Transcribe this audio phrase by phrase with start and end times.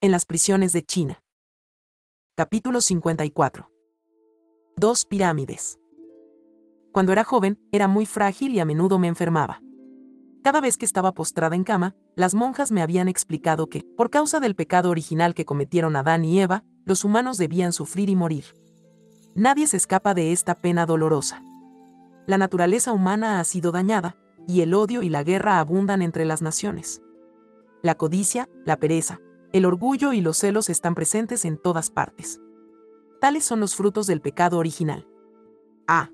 [0.00, 1.24] En las prisiones de China.
[2.36, 3.68] Capítulo 54.
[4.76, 5.80] Dos pirámides.
[6.92, 9.60] Cuando era joven, era muy frágil y a menudo me enfermaba.
[10.44, 14.38] Cada vez que estaba postrada en cama, las monjas me habían explicado que, por causa
[14.38, 18.44] del pecado original que cometieron Adán y Eva, los humanos debían sufrir y morir.
[19.34, 21.42] Nadie se escapa de esta pena dolorosa.
[22.28, 26.40] La naturaleza humana ha sido dañada, y el odio y la guerra abundan entre las
[26.40, 27.02] naciones.
[27.82, 29.20] La codicia, la pereza,
[29.52, 32.40] el orgullo y los celos están presentes en todas partes.
[33.20, 35.06] Tales son los frutos del pecado original.
[35.86, 36.10] A.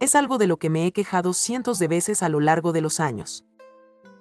[0.00, 2.80] Es algo de lo que me he quejado cientos de veces a lo largo de
[2.80, 3.44] los años.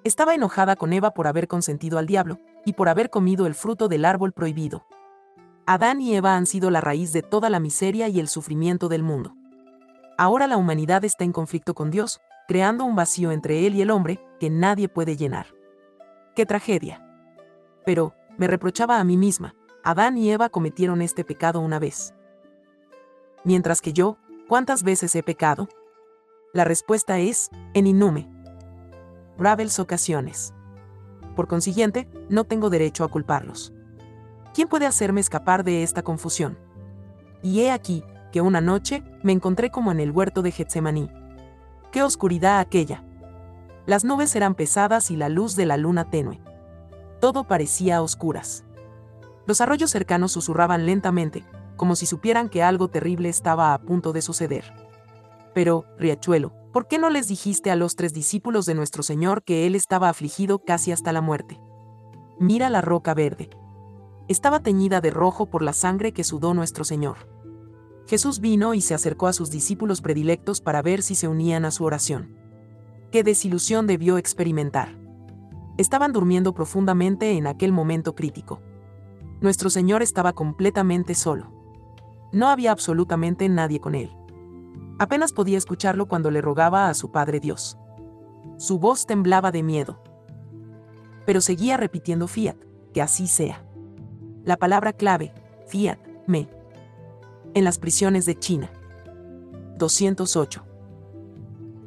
[0.03, 3.87] Estaba enojada con Eva por haber consentido al diablo, y por haber comido el fruto
[3.87, 4.85] del árbol prohibido.
[5.65, 9.03] Adán y Eva han sido la raíz de toda la miseria y el sufrimiento del
[9.03, 9.35] mundo.
[10.17, 13.91] Ahora la humanidad está en conflicto con Dios, creando un vacío entre él y el
[13.91, 15.47] hombre que nadie puede llenar.
[16.35, 17.05] ¡Qué tragedia!
[17.85, 22.13] Pero, me reprochaba a mí misma, Adán y Eva cometieron este pecado una vez.
[23.43, 25.67] Mientras que yo, ¿cuántas veces he pecado?
[26.53, 28.29] La respuesta es, en innume.
[29.37, 30.53] Ravels ocasiones.
[31.35, 33.73] Por consiguiente, no tengo derecho a culparlos.
[34.53, 36.59] ¿Quién puede hacerme escapar de esta confusión?
[37.41, 41.09] Y he aquí, que una noche, me encontré como en el huerto de Getsemaní.
[41.91, 43.03] ¡Qué oscuridad aquella!
[43.85, 46.41] Las nubes eran pesadas y la luz de la luna tenue
[47.21, 48.65] todo parecía a oscuras.
[49.45, 51.45] Los arroyos cercanos susurraban lentamente,
[51.77, 54.73] como si supieran que algo terrible estaba a punto de suceder.
[55.53, 59.67] Pero, Riachuelo, ¿por qué no les dijiste a los tres discípulos de nuestro Señor que
[59.67, 61.61] Él estaba afligido casi hasta la muerte?
[62.39, 63.51] Mira la roca verde.
[64.27, 67.29] Estaba teñida de rojo por la sangre que sudó nuestro Señor.
[68.07, 71.71] Jesús vino y se acercó a sus discípulos predilectos para ver si se unían a
[71.71, 72.35] su oración.
[73.11, 75.00] Qué desilusión debió experimentar
[75.81, 78.61] estaban durmiendo profundamente en aquel momento crítico.
[79.41, 81.51] Nuestro Señor estaba completamente solo.
[82.31, 84.15] No había absolutamente nadie con él.
[84.99, 87.77] Apenas podía escucharlo cuando le rogaba a su Padre Dios.
[88.57, 90.01] Su voz temblaba de miedo.
[91.25, 92.57] Pero seguía repitiendo Fiat,
[92.93, 93.65] que así sea.
[94.45, 95.33] La palabra clave,
[95.67, 96.47] Fiat, me.
[97.53, 98.69] En las prisiones de China.
[99.77, 100.70] 208.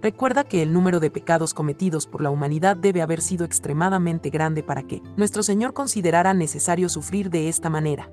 [0.05, 4.63] Recuerda que el número de pecados cometidos por la humanidad debe haber sido extremadamente grande
[4.63, 8.11] para que nuestro Señor considerara necesario sufrir de esta manera.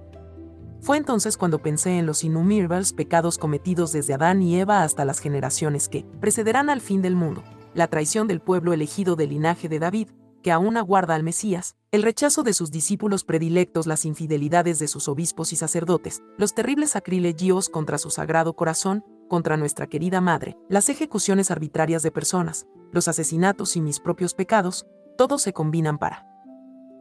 [0.80, 5.20] Fue entonces cuando pensé en los innumerables pecados cometidos desde Adán y Eva hasta las
[5.20, 7.44] generaciones que precederán al fin del mundo,
[7.74, 10.08] la traición del pueblo elegido del linaje de David,
[10.42, 15.10] que aún aguarda al Mesías, el rechazo de sus discípulos predilectos, las infidelidades de sus
[15.10, 20.90] obispos y sacerdotes, los terribles sacrilegios contra su sagrado corazón, contra nuestra querida madre, las
[20.90, 24.86] ejecuciones arbitrarias de personas, los asesinatos y mis propios pecados,
[25.18, 26.28] todos se combinan para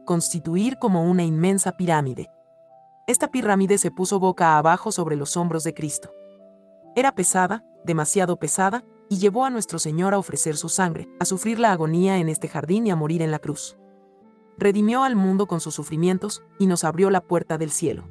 [0.05, 2.31] constituir como una inmensa pirámide.
[3.05, 6.09] Esta pirámide se puso boca abajo sobre los hombros de Cristo.
[6.95, 11.59] Era pesada, demasiado pesada, y llevó a nuestro Señor a ofrecer su sangre, a sufrir
[11.59, 13.77] la agonía en este jardín y a morir en la cruz.
[14.57, 18.07] Redimió al mundo con sus sufrimientos y nos abrió la puerta del cielo.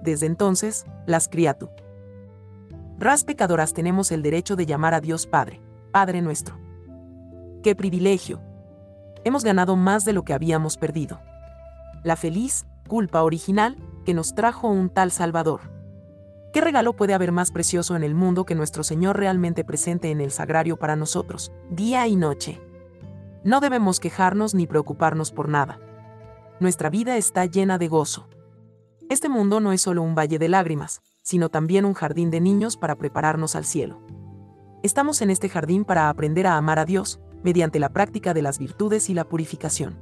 [0.00, 1.81] Desde entonces, las criaturas
[3.02, 6.56] Ras pecadoras tenemos el derecho de llamar a Dios Padre, Padre nuestro.
[7.64, 8.40] ¡Qué privilegio!
[9.24, 11.20] Hemos ganado más de lo que habíamos perdido.
[12.04, 15.62] La feliz culpa original que nos trajo un tal Salvador.
[16.52, 20.20] ¿Qué regalo puede haber más precioso en el mundo que nuestro Señor realmente presente en
[20.20, 22.60] el sagrario para nosotros, día y noche?
[23.42, 25.80] No debemos quejarnos ni preocuparnos por nada.
[26.60, 28.28] Nuestra vida está llena de gozo.
[29.08, 32.76] Este mundo no es solo un valle de lágrimas, sino también un jardín de niños
[32.76, 34.00] para prepararnos al cielo.
[34.82, 38.58] Estamos en este jardín para aprender a amar a Dios, mediante la práctica de las
[38.58, 39.98] virtudes y la purificación.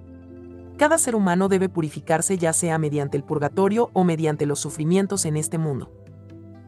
[0.79, 5.37] Cada ser humano debe purificarse ya sea mediante el purgatorio o mediante los sufrimientos en
[5.37, 5.93] este mundo.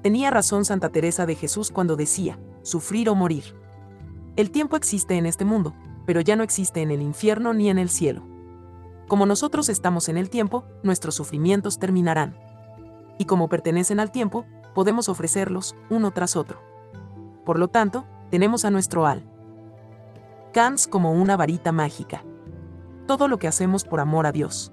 [0.03, 3.57] Tenía razón Santa Teresa de Jesús cuando decía, sufrir o morir.
[4.37, 5.75] El tiempo existe en este mundo,
[6.05, 8.27] pero ya no existe en el infierno ni en el cielo.
[9.09, 12.37] Como nosotros estamos en el tiempo, nuestros sufrimientos terminarán
[13.23, 16.61] y como pertenecen al tiempo, podemos ofrecerlos uno tras otro.
[17.45, 19.23] Por lo tanto, tenemos a nuestro al.
[20.53, 22.25] Kans como una varita mágica.
[23.07, 24.73] Todo lo que hacemos por amor a Dios.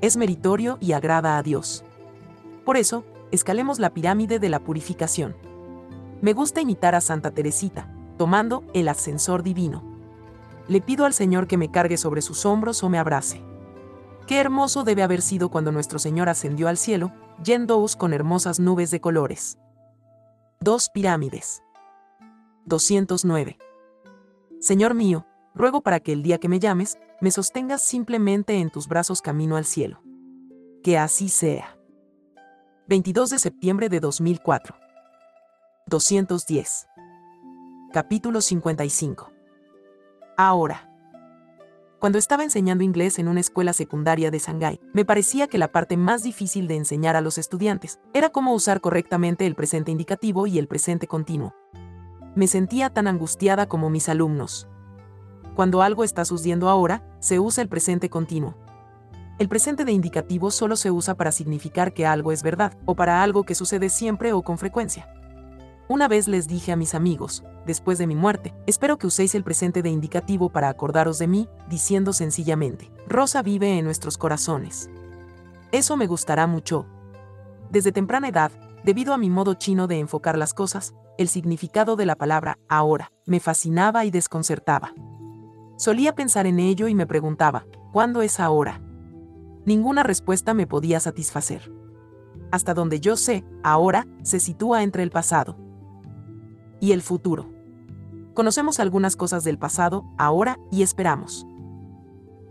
[0.00, 1.84] Es meritorio y agrada a Dios.
[2.64, 5.34] Por eso, escalemos la pirámide de la purificación.
[6.20, 9.82] Me gusta imitar a Santa Teresita, tomando el ascensor divino.
[10.68, 13.42] Le pido al Señor que me cargue sobre sus hombros o me abrace.
[14.26, 18.90] Qué hermoso debe haber sido cuando nuestro Señor ascendió al cielo, yéndoos con hermosas nubes
[18.90, 19.58] de colores.
[20.60, 21.62] Dos pirámides.
[22.66, 23.58] 209.
[24.60, 28.86] Señor mío, ruego para que el día que me llames, me sostengas simplemente en tus
[28.86, 30.00] brazos camino al cielo.
[30.84, 31.76] Que así sea.
[32.86, 34.76] 22 de septiembre de 2004.
[35.86, 36.86] 210.
[37.92, 39.32] Capítulo 55.
[40.36, 40.91] Ahora.
[42.02, 45.96] Cuando estaba enseñando inglés en una escuela secundaria de Shanghái, me parecía que la parte
[45.96, 50.58] más difícil de enseñar a los estudiantes era cómo usar correctamente el presente indicativo y
[50.58, 51.54] el presente continuo.
[52.34, 54.66] Me sentía tan angustiada como mis alumnos.
[55.54, 58.56] Cuando algo está sucediendo ahora, se usa el presente continuo.
[59.38, 63.22] El presente de indicativo solo se usa para significar que algo es verdad, o para
[63.22, 65.06] algo que sucede siempre o con frecuencia.
[65.88, 69.42] Una vez les dije a mis amigos, después de mi muerte, espero que uséis el
[69.42, 74.88] presente de indicativo para acordaros de mí, diciendo sencillamente, Rosa vive en nuestros corazones.
[75.72, 76.86] Eso me gustará mucho.
[77.70, 78.52] Desde temprana edad,
[78.84, 83.10] debido a mi modo chino de enfocar las cosas, el significado de la palabra ahora
[83.26, 84.94] me fascinaba y desconcertaba.
[85.76, 88.80] Solía pensar en ello y me preguntaba, ¿cuándo es ahora?
[89.66, 91.72] Ninguna respuesta me podía satisfacer.
[92.52, 95.56] Hasta donde yo sé, ahora se sitúa entre el pasado
[96.82, 97.46] y el futuro.
[98.34, 101.46] Conocemos algunas cosas del pasado, ahora y esperamos.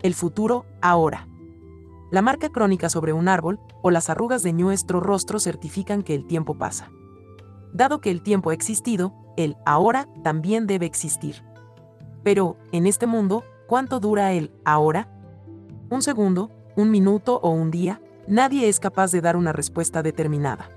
[0.02, 1.28] El futuro, ahora.
[2.10, 6.26] La marca crónica sobre un árbol o las arrugas de nuestro rostro certifican que el
[6.26, 6.90] tiempo pasa.
[7.74, 11.44] Dado que el tiempo ha existido, el ahora también debe existir.
[12.22, 15.08] Pero, en este mundo, ¿cuánto dura el ahora?
[15.90, 18.00] ¿Un segundo, un minuto o un día?
[18.26, 20.70] Nadie es capaz de dar una respuesta determinada.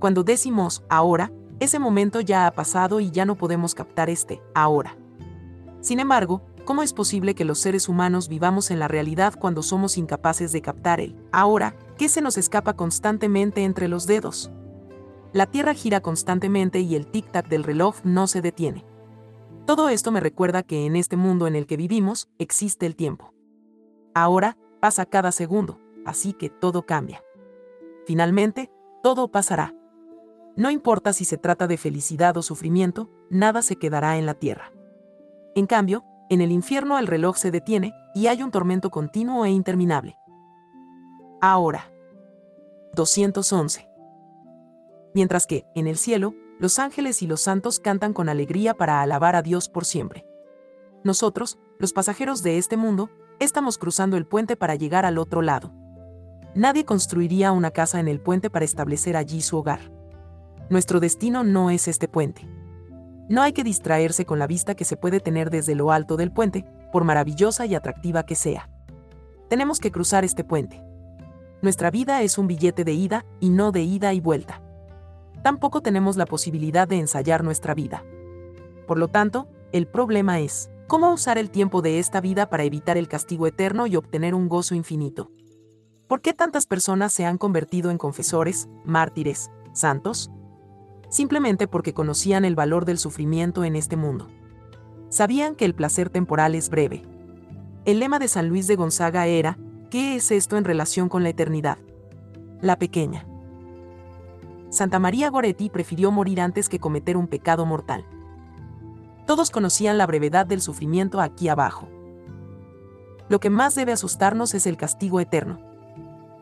[0.00, 1.30] Cuando decimos ahora,
[1.64, 4.96] ese momento ya ha pasado y ya no podemos captar este, ahora.
[5.80, 9.98] Sin embargo, ¿cómo es posible que los seres humanos vivamos en la realidad cuando somos
[9.98, 14.50] incapaces de captar el, ahora, que se nos escapa constantemente entre los dedos?
[15.32, 18.86] La Tierra gira constantemente y el tic-tac del reloj no se detiene.
[19.66, 23.34] Todo esto me recuerda que en este mundo en el que vivimos existe el tiempo.
[24.14, 27.22] Ahora pasa cada segundo, así que todo cambia.
[28.06, 28.70] Finalmente,
[29.02, 29.74] todo pasará.
[30.56, 34.72] No importa si se trata de felicidad o sufrimiento, nada se quedará en la tierra.
[35.54, 39.50] En cambio, en el infierno el reloj se detiene y hay un tormento continuo e
[39.50, 40.16] interminable.
[41.40, 41.90] Ahora.
[42.94, 43.88] 211.
[45.14, 49.34] Mientras que, en el cielo, los ángeles y los santos cantan con alegría para alabar
[49.34, 50.24] a Dios por siempre.
[51.02, 53.10] Nosotros, los pasajeros de este mundo,
[53.40, 55.72] estamos cruzando el puente para llegar al otro lado.
[56.54, 59.90] Nadie construiría una casa en el puente para establecer allí su hogar.
[60.70, 62.48] Nuestro destino no es este puente.
[63.28, 66.32] No hay que distraerse con la vista que se puede tener desde lo alto del
[66.32, 68.70] puente, por maravillosa y atractiva que sea.
[69.48, 70.82] Tenemos que cruzar este puente.
[71.62, 74.62] Nuestra vida es un billete de ida y no de ida y vuelta.
[75.42, 78.04] Tampoco tenemos la posibilidad de ensayar nuestra vida.
[78.86, 82.96] Por lo tanto, el problema es, ¿cómo usar el tiempo de esta vida para evitar
[82.96, 85.30] el castigo eterno y obtener un gozo infinito?
[86.06, 90.30] ¿Por qué tantas personas se han convertido en confesores, mártires, santos?
[91.14, 94.26] Simplemente porque conocían el valor del sufrimiento en este mundo.
[95.10, 97.02] Sabían que el placer temporal es breve.
[97.84, 99.56] El lema de San Luis de Gonzaga era,
[99.92, 101.78] ¿qué es esto en relación con la eternidad?
[102.60, 103.28] La pequeña.
[104.70, 108.04] Santa María Goretti prefirió morir antes que cometer un pecado mortal.
[109.24, 111.88] Todos conocían la brevedad del sufrimiento aquí abajo.
[113.28, 115.60] Lo que más debe asustarnos es el castigo eterno.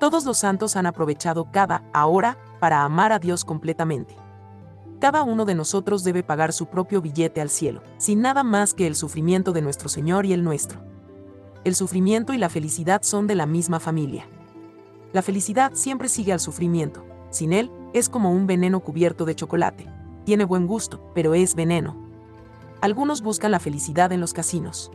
[0.00, 4.21] Todos los santos han aprovechado cada ahora para amar a Dios completamente
[5.02, 8.86] cada uno de nosotros debe pagar su propio billete al cielo, sin nada más que
[8.86, 10.78] el sufrimiento de nuestro Señor y el nuestro.
[11.64, 14.28] El sufrimiento y la felicidad son de la misma familia.
[15.12, 19.88] La felicidad siempre sigue al sufrimiento, sin él, es como un veneno cubierto de chocolate.
[20.24, 21.96] Tiene buen gusto, pero es veneno.
[22.80, 24.92] Algunos buscan la felicidad en los casinos.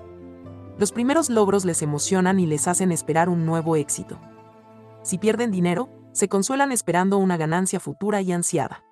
[0.77, 4.17] Los primeros logros les emocionan y les hacen esperar un nuevo éxito.
[5.03, 8.87] Si pierden dinero, se consuelan esperando una ganancia futura y ansiada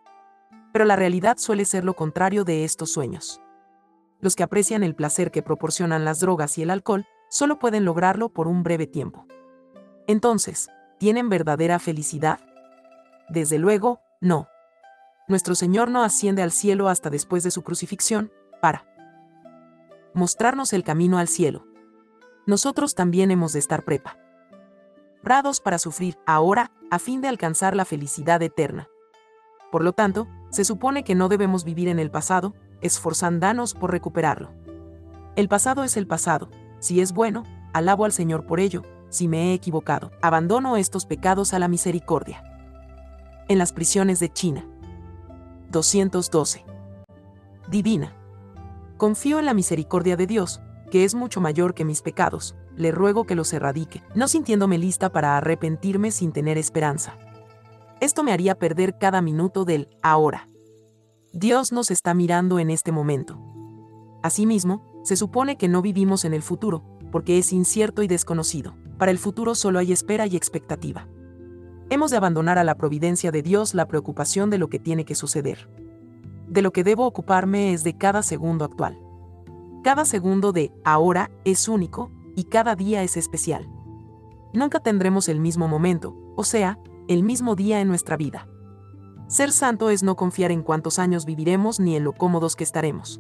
[0.76, 3.40] pero la realidad suele ser lo contrario de estos sueños.
[4.20, 8.28] Los que aprecian el placer que proporcionan las drogas y el alcohol, solo pueden lograrlo
[8.28, 9.26] por un breve tiempo.
[10.06, 10.68] Entonces,
[11.00, 12.42] ¿tienen verdadera felicidad?
[13.30, 14.50] Desde luego, no.
[15.30, 18.86] Nuestro Señor no asciende al cielo hasta después de su crucifixión, para
[20.14, 21.66] mostrarnos el camino al cielo.
[22.48, 28.42] Nosotros también hemos de estar preparados para sufrir ahora, a fin de alcanzar la felicidad
[28.42, 28.90] eterna.
[29.72, 34.52] Por lo tanto, se supone que no debemos vivir en el pasado, esforzándonos por recuperarlo.
[35.36, 36.50] El pasado es el pasado.
[36.80, 37.44] Si es bueno,
[37.74, 38.84] alabo al Señor por ello.
[39.10, 42.42] Si me he equivocado, abandono estos pecados a la misericordia.
[43.50, 44.66] En las prisiones de China.
[45.72, 46.64] 212.
[47.70, 48.14] Divina.
[48.96, 53.26] Confío en la misericordia de Dios, que es mucho mayor que mis pecados, le ruego
[53.26, 57.18] que los erradique, no sintiéndome lista para arrepentirme sin tener esperanza.
[58.02, 60.50] Esto me haría perder cada minuto del ahora.
[61.32, 63.40] Dios nos está mirando en este momento.
[64.22, 68.76] Asimismo, se supone que no vivimos en el futuro, porque es incierto y desconocido.
[68.98, 71.08] Para el futuro solo hay espera y expectativa.
[71.90, 75.16] Hemos de abandonar a la providencia de Dios la preocupación de lo que tiene que
[75.16, 75.70] suceder.
[76.48, 79.00] De lo que debo ocuparme es de cada segundo actual.
[79.84, 83.70] Cada segundo de ahora es único y cada día es especial.
[84.54, 88.48] Nunca tendremos el mismo momento, o sea, el mismo día en nuestra vida.
[89.28, 93.20] Ser santo es no confiar en cuántos años viviremos ni en lo cómodos que estaremos.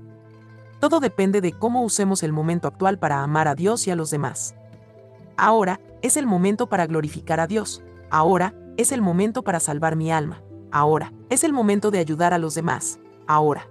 [0.80, 4.12] Todo depende de cómo usemos el momento actual para amar a Dios y a los
[4.12, 4.56] demás.
[5.38, 7.84] Ahora es el momento para glorificar a Dios.
[8.10, 10.42] Ahora es el momento para salvar mi alma.
[10.72, 13.00] Ahora es el momento de ayudar a los demás.
[13.28, 13.68] Ahora.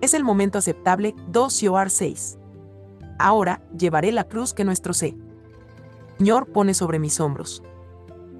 [0.00, 2.38] Es el momento aceptable 2 Yoar 6.
[3.18, 7.62] Ahora llevaré la cruz que nuestro Señor pone sobre mis hombros.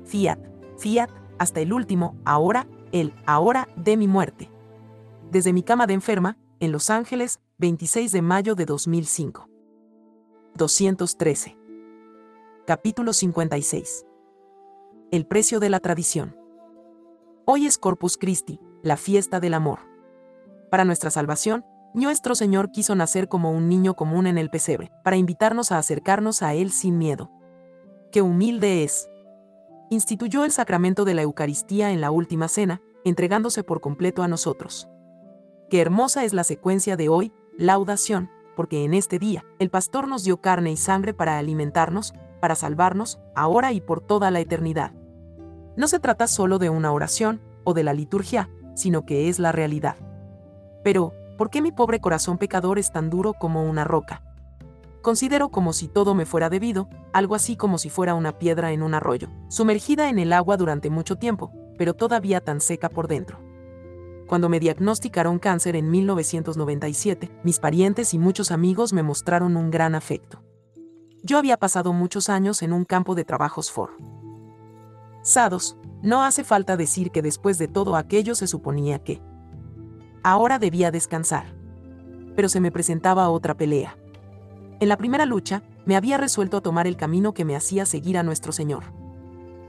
[0.04, 0.38] Fiat,
[0.78, 4.50] fiat, hasta el último, ahora, el ahora de mi muerte.
[5.30, 9.48] Desde mi cama de enferma, en Los Ángeles, 26 de mayo de 2005.
[10.54, 11.56] 213.
[12.66, 14.06] Capítulo 56.
[15.10, 16.36] El precio de la tradición.
[17.46, 19.80] Hoy es Corpus Christi, la fiesta del amor.
[20.70, 25.16] Para nuestra salvación, nuestro Señor quiso nacer como un niño común en el pesebre, para
[25.16, 27.30] invitarnos a acercarnos a Él sin miedo.
[28.12, 29.08] ¡Qué humilde es!
[29.94, 34.88] Instituyó el sacramento de la Eucaristía en la última cena, entregándose por completo a nosotros.
[35.70, 40.24] Qué hermosa es la secuencia de hoy, laudación, porque en este día, el pastor nos
[40.24, 44.92] dio carne y sangre para alimentarnos, para salvarnos, ahora y por toda la eternidad.
[45.76, 49.52] No se trata solo de una oración, o de la liturgia, sino que es la
[49.52, 49.96] realidad.
[50.82, 54.22] Pero, ¿Por qué mi pobre corazón pecador es tan duro como una roca?
[55.04, 58.82] Considero como si todo me fuera debido, algo así como si fuera una piedra en
[58.82, 63.38] un arroyo, sumergida en el agua durante mucho tiempo, pero todavía tan seca por dentro.
[64.26, 69.94] Cuando me diagnosticaron cáncer en 1997, mis parientes y muchos amigos me mostraron un gran
[69.94, 70.42] afecto.
[71.22, 73.90] Yo había pasado muchos años en un campo de trabajos for.
[75.20, 79.20] Sados, no hace falta decir que después de todo aquello se suponía que,
[80.22, 81.54] Ahora debía descansar.
[82.34, 83.98] Pero se me presentaba otra pelea.
[84.80, 88.18] En la primera lucha, me había resuelto a tomar el camino que me hacía seguir
[88.18, 88.84] a nuestro Señor.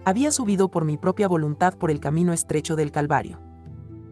[0.04, 3.40] Había subido por mi propia voluntad por el camino estrecho del Calvario.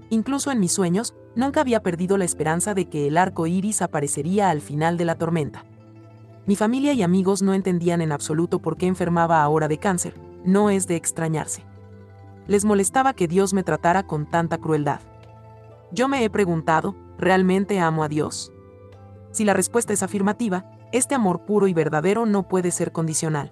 [0.10, 4.50] Incluso en mis sueños, nunca había perdido la esperanza de que el arco iris aparecería
[4.50, 5.66] al final de la tormenta.
[6.46, 10.70] Mi familia y amigos no entendían en absoluto por qué enfermaba ahora de cáncer, no
[10.70, 11.64] es de extrañarse.
[12.48, 15.00] Les molestaba que Dios me tratara con tanta crueldad.
[15.92, 18.52] Yo me he preguntado, ¿realmente amo a Dios?
[19.32, 23.52] Si la respuesta es afirmativa, este amor puro y verdadero no puede ser condicional.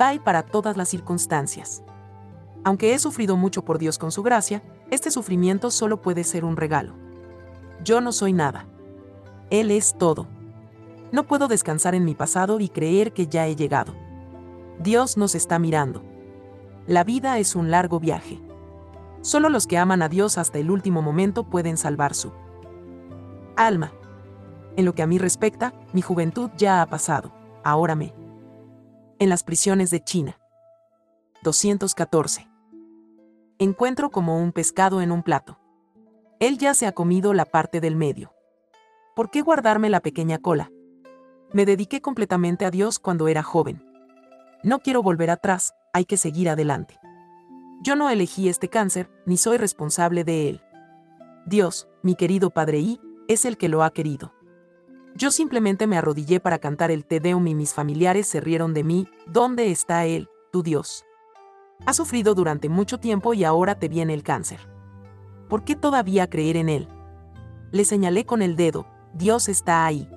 [0.00, 1.82] Va y para todas las circunstancias.
[2.64, 6.56] Aunque he sufrido mucho por Dios con su gracia, este sufrimiento solo puede ser un
[6.56, 6.94] regalo.
[7.84, 8.66] Yo no soy nada.
[9.50, 10.26] Él es todo.
[11.12, 13.94] No puedo descansar en mi pasado y creer que ya he llegado.
[14.78, 16.02] Dios nos está mirando.
[16.86, 18.40] La vida es un largo viaje.
[19.20, 22.32] Solo los que aman a Dios hasta el último momento pueden salvar su
[23.56, 23.92] alma.
[24.78, 27.32] En lo que a mí respecta, mi juventud ya ha pasado.
[27.64, 28.14] Ahora me.
[29.18, 30.38] En las prisiones de China.
[31.42, 32.48] 214.
[33.58, 35.58] Encuentro como un pescado en un plato.
[36.38, 38.32] Él ya se ha comido la parte del medio.
[39.16, 40.70] ¿Por qué guardarme la pequeña cola?
[41.52, 43.84] Me dediqué completamente a Dios cuando era joven.
[44.62, 47.00] No quiero volver atrás, hay que seguir adelante.
[47.82, 50.62] Yo no elegí este cáncer, ni soy responsable de él.
[51.46, 54.37] Dios, mi querido Padre I, es el que lo ha querido.
[55.14, 58.84] Yo simplemente me arrodillé para cantar el Te Deum y mis familiares se rieron de
[58.84, 61.04] mí, ¿dónde está Él, tu Dios?
[61.86, 64.60] Ha sufrido durante mucho tiempo y ahora te viene el cáncer.
[65.48, 66.88] ¿Por qué todavía creer en Él?
[67.72, 70.08] Le señalé con el dedo, Dios está ahí.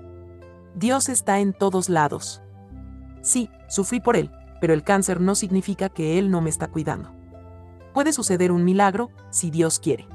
[0.76, 2.42] Dios está en todos lados.
[3.22, 7.22] Sí, sufrí por Él, pero el cáncer no significa que Él no me está cuidando
[7.94, 10.08] puede suceder un milagro si Dios quiere.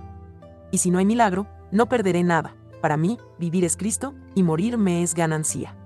[0.70, 2.56] Y si no hay milagro, no perderé nada.
[2.80, 5.76] Para mí, vivir es Cristo y morir me es ganancia.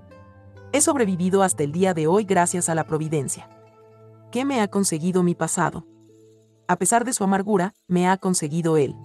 [0.73, 3.49] He sobrevivido hasta el día de hoy gracias a la providencia.
[4.31, 5.85] ¿Qué me ha conseguido mi pasado?
[6.67, 8.95] A pesar de su amargura, me ha conseguido Él.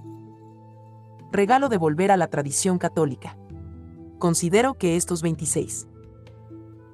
[1.33, 3.37] Regalo de volver a la tradición católica.
[4.19, 5.89] Considero que estos 26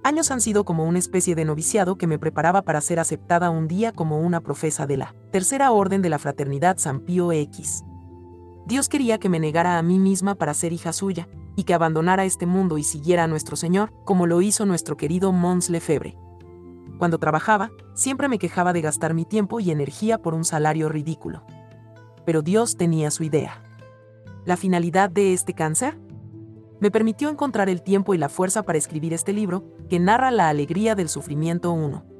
[0.04, 3.68] años han sido como una especie de noviciado que me preparaba para ser aceptada un
[3.68, 7.84] día como una profesa de la Tercera Orden de la Fraternidad San Pío X.
[8.66, 12.24] Dios quería que me negara a mí misma para ser hija suya, y que abandonara
[12.24, 16.16] este mundo y siguiera a nuestro Señor, como lo hizo nuestro querido Mons Lefebvre.
[16.98, 21.44] Cuando trabajaba, siempre me quejaba de gastar mi tiempo y energía por un salario ridículo.
[22.24, 23.62] Pero Dios tenía su idea.
[24.44, 25.98] ¿La finalidad de este cáncer?
[26.80, 30.48] Me permitió encontrar el tiempo y la fuerza para escribir este libro, que narra la
[30.48, 32.11] alegría del sufrimiento 1.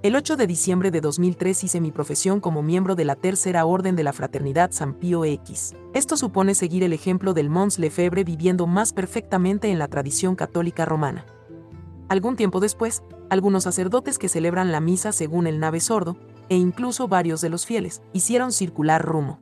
[0.00, 3.96] El 8 de diciembre de 2003 hice mi profesión como miembro de la Tercera Orden
[3.96, 5.74] de la Fraternidad San Pío X.
[5.92, 10.84] Esto supone seguir el ejemplo del Mons Lefebvre viviendo más perfectamente en la tradición católica
[10.84, 11.26] romana.
[12.08, 16.16] Algún tiempo después, algunos sacerdotes que celebran la misa según el nave sordo,
[16.48, 19.40] e incluso varios de los fieles, hicieron circular rumo.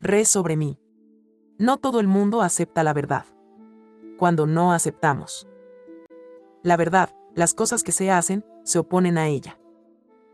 [0.00, 0.80] Re sobre mí.
[1.58, 3.24] No todo el mundo acepta la verdad.
[4.18, 5.46] Cuando no aceptamos
[6.62, 9.58] la verdad, las cosas que se hacen, se oponen a ella.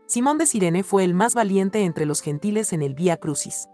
[0.07, 3.67] Simón de Sirene fue el más valiente entre los gentiles en el Vía Crucis.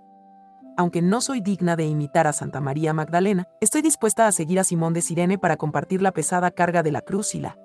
[0.77, 4.63] Aunque no soy digna de imitar a Santa María Magdalena, estoy dispuesta a seguir a
[4.63, 7.57] Simón de Sirene para compartir la pesada carga de la cruz y la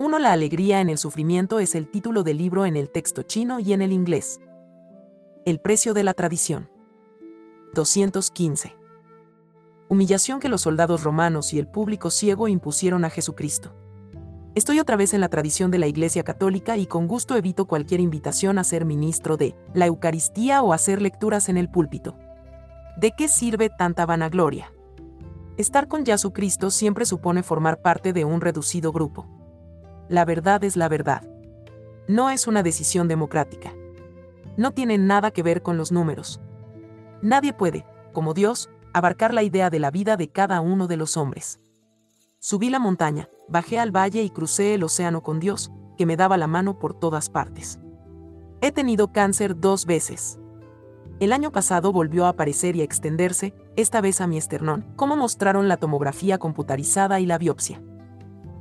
[0.00, 3.60] uno La alegría en el sufrimiento es el título del libro en el texto chino
[3.60, 4.40] y en el inglés.
[5.44, 6.70] El precio de la tradición.
[7.74, 8.74] 215.
[9.90, 13.74] Humillación que los soldados romanos y el público ciego impusieron a Jesucristo.
[14.60, 17.98] Estoy otra vez en la tradición de la Iglesia Católica y con gusto evito cualquier
[17.98, 22.18] invitación a ser ministro de la Eucaristía o hacer lecturas en el púlpito.
[22.98, 24.70] ¿De qué sirve tanta vanagloria?
[25.56, 29.26] Estar con Jesucristo siempre supone formar parte de un reducido grupo.
[30.10, 31.22] La verdad es la verdad.
[32.06, 33.72] No es una decisión democrática.
[34.58, 36.38] No tiene nada que ver con los números.
[37.22, 41.16] Nadie puede, como Dios, abarcar la idea de la vida de cada uno de los
[41.16, 41.60] hombres.
[42.40, 46.38] Subí la montaña, bajé al valle y crucé el océano con Dios, que me daba
[46.38, 47.78] la mano por todas partes.
[48.62, 50.38] He tenido cáncer dos veces.
[51.18, 55.16] El año pasado volvió a aparecer y a extenderse, esta vez a mi esternón, como
[55.16, 57.82] mostraron la tomografía computarizada y la biopsia.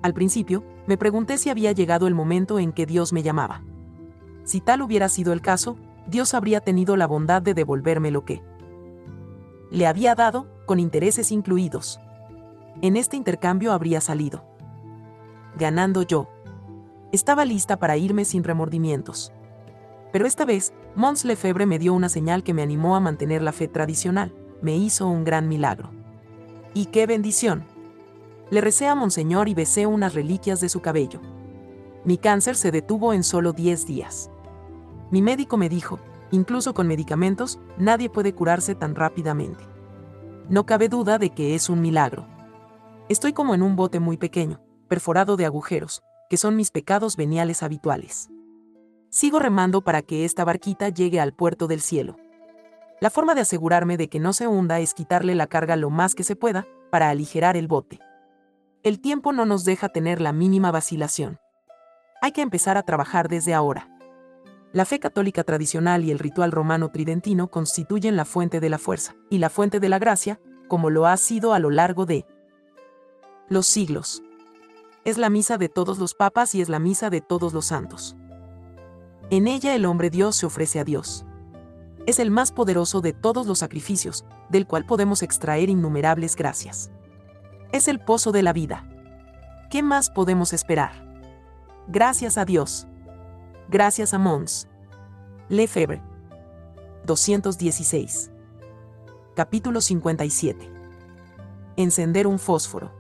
[0.02, 3.64] Al principio, me pregunté si había llegado el momento en que Dios me llamaba.
[4.44, 5.78] Si tal hubiera sido el caso,
[6.08, 8.42] Dios habría tenido la bondad de devolverme lo que
[9.72, 12.00] le había dado, con intereses incluidos.
[12.82, 14.49] En este intercambio habría salido.
[15.58, 16.30] Ganando yo.
[17.12, 19.32] Estaba lista para irme sin remordimientos.
[20.12, 23.52] Pero esta vez, Mons Lefebvre me dio una señal que me animó a mantener la
[23.52, 25.92] fe tradicional, me hizo un gran milagro.
[26.74, 27.66] ¡Y qué bendición!
[28.50, 31.20] Le recé a Monseñor y besé unas reliquias de su cabello.
[32.04, 34.32] Mi cáncer se detuvo en solo 10 días.
[35.12, 36.00] Mi médico me dijo,
[36.32, 39.64] incluso con medicamentos, nadie puede curarse tan rápidamente.
[40.50, 42.26] No cabe duda de que es un milagro.
[43.08, 44.60] Estoy como en un bote muy pequeño,
[44.90, 48.30] perforado de agujeros, que son mis pecados veniales habituales.
[49.10, 52.18] Sigo remando para que esta barquita llegue al puerto del cielo.
[53.00, 56.14] La forma de asegurarme de que no se hunda es quitarle la carga lo más
[56.14, 58.00] que se pueda, para aligerar el bote.
[58.84, 61.40] El tiempo no nos deja tener la mínima vacilación.
[62.22, 63.90] Hay que empezar a trabajar desde ahora.
[64.72, 69.16] La fe católica tradicional y el ritual romano tridentino constituyen la fuente de la fuerza
[69.30, 72.26] y la fuente de la gracia, como lo ha sido a lo largo de
[73.48, 74.22] los siglos.
[75.10, 78.16] Es la misa de todos los papas y es la misa de todos los santos.
[79.32, 81.26] En ella el hombre Dios se ofrece a Dios.
[82.06, 86.92] Es el más poderoso de todos los sacrificios, del cual podemos extraer innumerables gracias.
[87.72, 88.88] Es el pozo de la vida.
[89.72, 90.92] ¿Qué más podemos esperar?
[91.88, 92.86] Gracias a Dios.
[93.68, 94.68] Gracias a Mons.
[95.50, 96.04] Lefebvre.
[97.08, 98.30] 216.
[99.36, 100.72] Capítulo 57.
[101.78, 102.99] Encender un fósforo.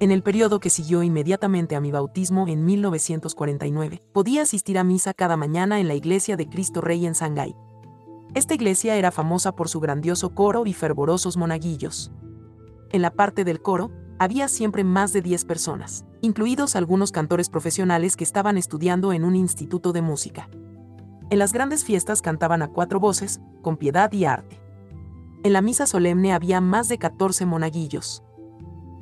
[0.00, 5.14] En el periodo que siguió inmediatamente a mi bautismo en 1949, podía asistir a misa
[5.14, 7.54] cada mañana en la iglesia de Cristo Rey en Shanghái.
[8.34, 12.10] Esta iglesia era famosa por su grandioso coro y fervorosos monaguillos.
[12.90, 18.16] En la parte del coro, había siempre más de 10 personas, incluidos algunos cantores profesionales
[18.16, 20.48] que estaban estudiando en un instituto de música.
[21.30, 24.60] En las grandes fiestas cantaban a cuatro voces, con piedad y arte.
[25.44, 28.24] En la misa solemne había más de 14 monaguillos.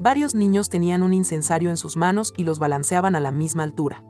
[0.03, 4.03] Varios niños tenían un incensario en sus manos y los balanceaban a la misma altura.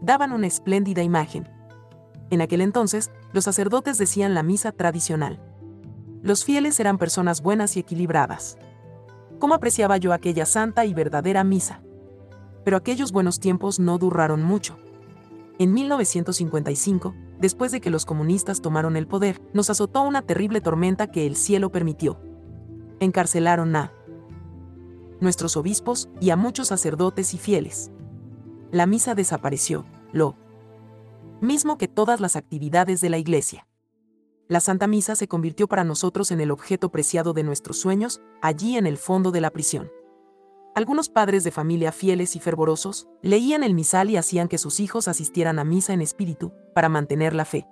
[0.00, 1.46] Daban una espléndida imagen.
[2.30, 5.38] En aquel entonces, los sacerdotes decían la misa tradicional.
[6.22, 8.56] Los fieles eran personas buenas y equilibradas.
[9.38, 11.82] ¿Cómo apreciaba yo aquella santa y verdadera misa?
[12.64, 14.78] Pero aquellos buenos tiempos no duraron mucho.
[15.58, 21.08] En 1955, después de que los comunistas tomaron el poder, nos azotó una terrible tormenta
[21.08, 22.22] que el cielo permitió.
[23.00, 23.92] Encarcelaron a
[25.20, 27.90] nuestros obispos y a muchos sacerdotes y fieles.
[28.70, 30.36] La misa desapareció, lo
[31.40, 33.66] mismo que todas las actividades de la iglesia.
[34.48, 38.76] la Santa Misa se convirtió para nosotros en el objeto preciado de nuestros sueños, allí
[38.76, 39.90] en el fondo de la prisión.
[40.74, 45.06] Algunos padres de familia fieles y fervorosos leían el misal y hacían que sus hijos
[45.06, 47.66] asistieran a misa en espíritu, para mantener la fe.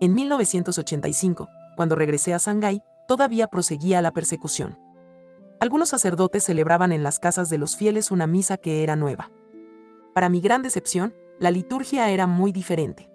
[0.00, 4.78] En 1985, cuando regresé a Shanghái, todavía proseguía la persecución.
[5.60, 9.30] Algunos sacerdotes celebraban en las casas de los fieles una misa que era nueva.
[10.12, 13.10] Para mi gran decepción, la liturgia era muy diferente.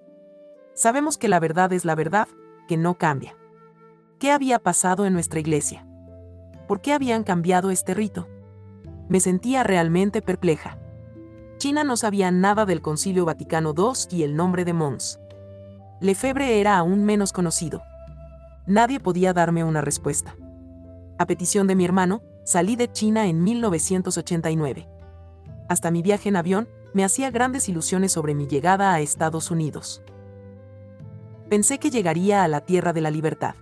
[0.74, 2.28] Sabemos que la verdad es la verdad,
[2.68, 3.36] que no cambia.
[4.20, 5.86] ¿Qué había pasado en nuestra iglesia?
[6.68, 8.28] ¿Por qué habían cambiado este rito?
[9.08, 10.78] Me sentía realmente perpleja.
[11.58, 15.20] China no sabía nada del Concilio Vaticano II y el nombre de Mons.
[16.00, 17.82] Lefebvre era aún menos conocido.
[18.68, 20.36] Nadie podía darme una respuesta.
[21.18, 24.90] A petición de mi hermano, salí de China en 1989.
[25.70, 30.02] Hasta mi viaje en avión, me hacía grandes ilusiones sobre mi llegada a Estados Unidos.
[31.48, 33.54] Pensé que llegaría a la tierra de la libertad,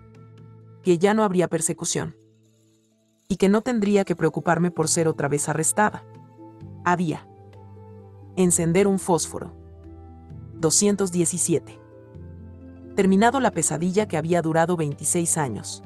[0.84, 2.16] que ya no habría persecución
[3.28, 6.06] y que no tendría que preocuparme por ser otra vez arrestada.
[6.86, 7.28] Había.
[8.38, 9.54] Encender un fósforo.
[10.62, 11.78] 217.
[12.96, 15.84] Terminado la pesadilla que había durado 26 años.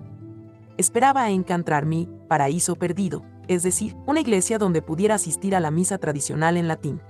[0.77, 5.97] Esperaba encontrar mi paraíso perdido, es decir, una iglesia donde pudiera asistir a la misa
[5.97, 7.01] tradicional en latín.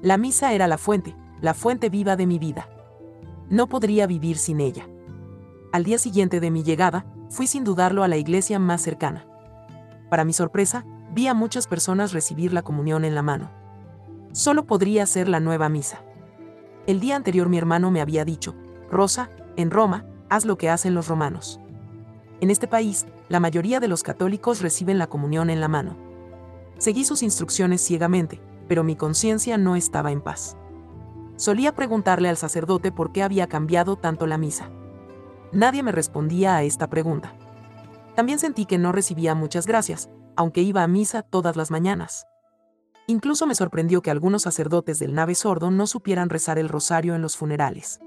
[0.00, 2.66] La misa era la fuente, la fuente viva de mi vida.
[3.50, 4.88] No podría vivir sin ella.
[5.70, 9.26] Al día siguiente de mi llegada, fui sin dudarlo a la iglesia más cercana.
[10.08, 13.50] Para mi sorpresa, vi a muchas personas recibir la comunión en la mano.
[14.32, 16.00] Solo podría ser la nueva misa.
[16.86, 18.54] El día anterior mi hermano me había dicho,
[18.90, 21.60] Rosa, en Roma, haz lo que hacen los romanos.
[22.40, 25.96] En este país, la mayoría de los católicos reciben la comunión en la mano.
[26.78, 30.56] Seguí sus instrucciones ciegamente, pero mi conciencia no estaba en paz.
[31.36, 34.70] Solía preguntarle al sacerdote por qué había cambiado tanto la misa.
[35.52, 37.34] Nadie me respondía a esta pregunta.
[38.16, 42.26] También sentí que no recibía muchas gracias, aunque iba a misa todas las mañanas.
[43.06, 47.22] Incluso me sorprendió que algunos sacerdotes del nave sordo no supieran rezar el rosario en
[47.22, 48.00] los funerales.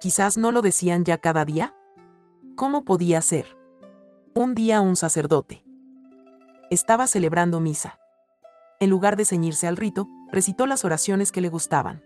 [0.00, 1.74] Quizás no lo decían ya cada día.
[2.56, 3.59] ¿Cómo podía ser?
[4.32, 5.64] Un día un sacerdote.
[6.70, 7.98] Estaba celebrando misa.
[8.78, 12.04] En lugar de ceñirse al rito, recitó las oraciones que le gustaban.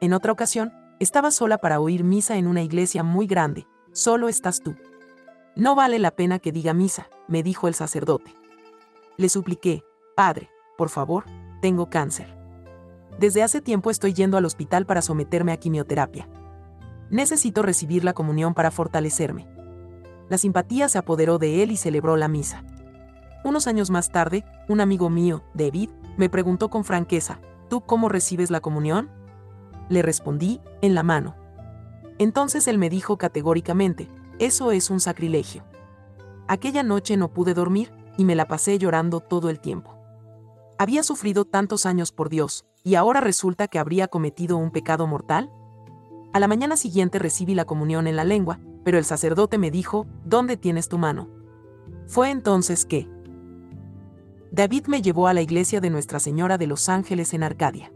[0.00, 4.62] En otra ocasión, estaba sola para oír misa en una iglesia muy grande, solo estás
[4.62, 4.74] tú.
[5.54, 8.34] No vale la pena que diga misa, me dijo el sacerdote.
[9.18, 9.84] Le supliqué,
[10.16, 11.24] Padre, por favor,
[11.60, 12.34] tengo cáncer.
[13.18, 16.26] Desde hace tiempo estoy yendo al hospital para someterme a quimioterapia.
[17.10, 19.53] Necesito recibir la comunión para fortalecerme.
[20.28, 22.64] La simpatía se apoderó de él y celebró la misa.
[23.44, 28.50] Unos años más tarde, un amigo mío, David, me preguntó con franqueza, ¿tú cómo recibes
[28.50, 29.10] la comunión?
[29.88, 31.34] Le respondí, en la mano.
[32.18, 34.08] Entonces él me dijo categóricamente,
[34.38, 35.64] eso es un sacrilegio.
[36.48, 39.94] Aquella noche no pude dormir y me la pasé llorando todo el tiempo.
[40.78, 45.50] Había sufrido tantos años por Dios, y ahora resulta que habría cometido un pecado mortal.
[46.32, 50.06] A la mañana siguiente recibí la comunión en la lengua, pero el sacerdote me dijo,
[50.24, 51.28] ¿dónde tienes tu mano?
[52.06, 53.08] Fue entonces que,
[54.52, 57.92] David me llevó a la iglesia de Nuestra Señora de los Ángeles en Arcadia,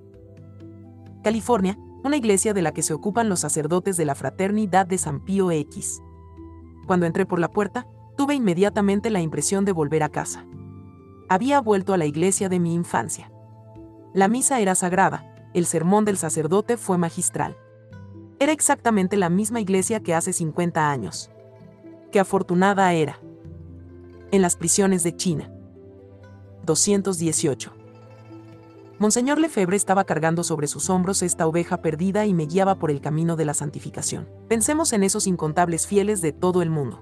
[1.23, 5.21] California, una iglesia de la que se ocupan los sacerdotes de la Fraternidad de San
[5.25, 6.01] Pío X.
[6.87, 10.47] Cuando entré por la puerta, tuve inmediatamente la impresión de volver a casa.
[11.29, 13.31] Había vuelto a la iglesia de mi infancia.
[14.15, 17.57] La misa era sagrada, el sermón del sacerdote fue magistral.
[18.41, 21.29] Era exactamente la misma iglesia que hace 50 años.
[22.13, 23.19] Qué afortunada era.
[24.31, 25.51] En las prisiones de China.
[26.65, 27.73] 218.
[29.01, 33.01] Monseñor Lefebvre estaba cargando sobre sus hombros esta oveja perdida y me guiaba por el
[33.01, 34.29] camino de la santificación.
[34.49, 37.01] Pensemos en esos incontables fieles de todo el mundo.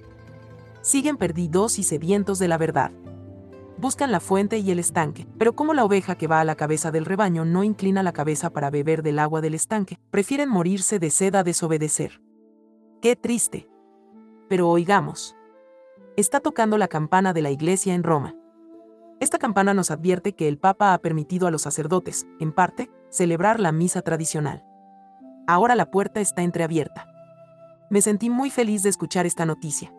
[0.81, 2.93] Siguen perdidos y sedientos de la verdad.
[3.79, 6.91] Buscan la fuente y el estanque, pero como la oveja que va a la cabeza
[6.91, 11.11] del rebaño no inclina la cabeza para beber del agua del estanque, prefieren morirse de
[11.11, 12.23] sed a desobedecer.
[13.03, 13.69] ¡Qué triste!
[14.49, 15.37] Pero oigamos.
[16.17, 18.35] Está tocando la campana de la iglesia en Roma.
[19.21, 23.61] Esta campana nos advierte que el Papa ha permitido a los sacerdotes, en parte, celebrar
[23.61, 24.65] la misa tradicional.
[25.47, 27.07] Ahora la puerta está entreabierta.
[27.91, 29.93] Me sentí muy feliz de escuchar esta noticia.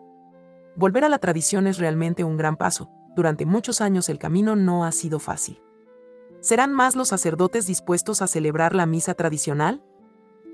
[0.76, 2.90] Volver a la tradición es realmente un gran paso.
[3.18, 5.60] Durante muchos años el camino no ha sido fácil.
[6.38, 9.82] ¿Serán más los sacerdotes dispuestos a celebrar la misa tradicional?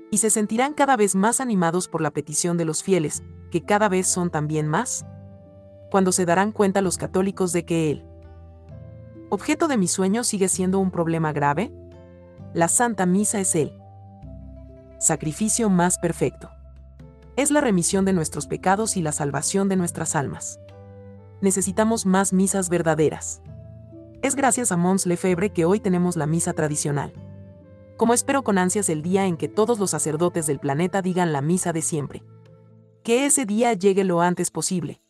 [0.09, 3.87] ¿Y se sentirán cada vez más animados por la petición de los fieles, que cada
[3.87, 5.05] vez son también más?
[5.91, 8.03] Cuando se darán cuenta los católicos de que Él,
[9.29, 11.71] objeto de mi sueño sigue siendo un problema grave?
[12.55, 13.77] La Santa Misa es el
[14.97, 16.49] sacrificio más perfecto.
[17.35, 20.59] Es la remisión de nuestros pecados y la salvación de nuestras almas.
[21.45, 23.39] Necesitamos más misas verdaderas.
[24.23, 27.13] Es gracias a Mons Lefebvre que hoy tenemos la misa tradicional.
[27.97, 31.41] Como espero con ansias el día en que todos los sacerdotes del planeta digan la
[31.41, 32.23] misa de siempre.
[33.03, 35.01] Que ese día llegue lo antes posible.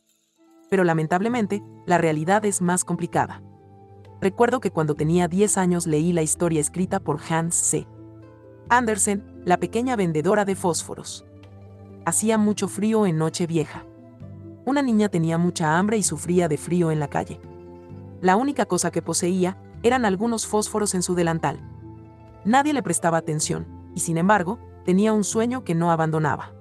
[0.69, 3.41] Pero lamentablemente, la realidad es más complicada.
[4.19, 7.88] Recuerdo que cuando tenía 10 años leí la historia escrita por Hans C.
[8.67, 11.26] Andersen, la pequeña vendedora de fósforos.
[12.06, 13.86] Hacía mucho frío en Noche Vieja.
[14.65, 17.39] Una niña tenía mucha hambre y sufría de frío en la calle.
[18.21, 21.60] La única cosa que poseía eran algunos fósforos en su delantal.
[22.45, 26.51] Nadie le prestaba atención, y sin embargo, tenía un sueño que no abandonaba.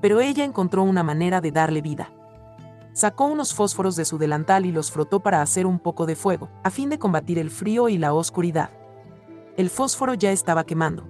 [0.00, 2.12] Pero ella encontró una manera de darle vida.
[2.92, 6.48] Sacó unos fósforos de su delantal y los frotó para hacer un poco de fuego,
[6.64, 8.70] a fin de combatir el frío y la oscuridad.
[9.56, 11.04] El fósforo ya estaba quemando.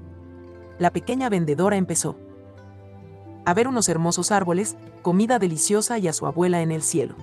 [0.78, 2.16] La pequeña vendedora empezó
[3.44, 7.14] a ver unos hermosos árboles, comida deliciosa y a su abuela en el cielo.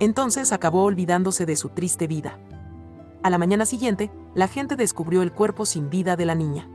[0.00, 2.38] Entonces acabó olvidándose de su triste vida.
[3.22, 6.68] A la mañana siguiente, la gente descubrió el cuerpo sin vida de la niña.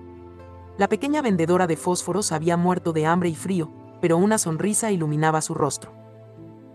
[0.78, 3.70] La pequeña vendedora de fósforos había muerto de hambre y frío,
[4.02, 5.94] pero una sonrisa iluminaba su rostro.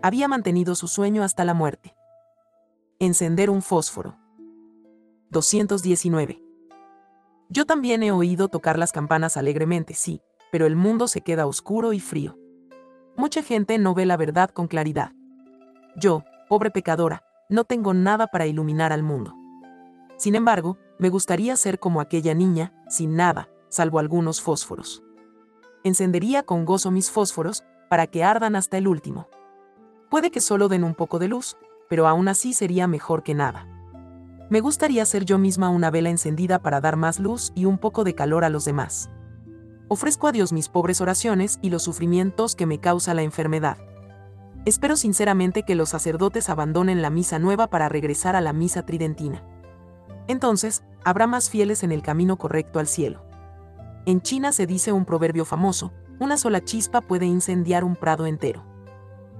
[0.03, 1.95] Había mantenido su sueño hasta la muerte.
[2.99, 4.17] Encender un fósforo.
[5.31, 6.43] 219.
[7.49, 10.23] Yo también he oído tocar las campanas alegremente, sí,
[10.55, 12.39] pero el mundo se queda oscuro y frío.
[13.17, 15.11] Mucha gente no ve la verdad con claridad.
[15.97, 19.35] Yo, pobre pecadora, no tengo nada para iluminar al mundo.
[20.17, 25.03] Sin embargo, me gustaría ser como aquella niña, sin nada, salvo algunos fósforos.
[25.83, 29.27] Encendería con gozo mis fósforos, para que ardan hasta el último.
[30.09, 31.57] Puede que solo den un poco de luz,
[31.89, 33.67] pero aún así sería mejor que nada.
[34.51, 38.05] Me gustaría ser yo misma una vela encendida para dar más luz y un poco
[38.05, 39.11] de calor a los demás.
[39.89, 43.77] Ofrezco a Dios mis pobres oraciones y los sufrimientos que me causa la enfermedad.
[44.65, 49.43] Espero sinceramente que los sacerdotes abandonen la misa nueva para regresar a la misa tridentina.
[50.27, 53.23] Entonces, habrá más fieles en el camino correcto al cielo.
[54.07, 58.65] En China se dice un proverbio famoso, una sola chispa puede incendiar un prado entero.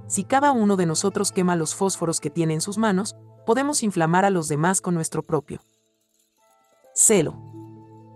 [0.07, 3.15] Si cada uno de nosotros quema los fósforos que tiene en sus manos,
[3.47, 5.59] podemos inflamar a los demás con nuestro propio
[6.93, 7.54] celo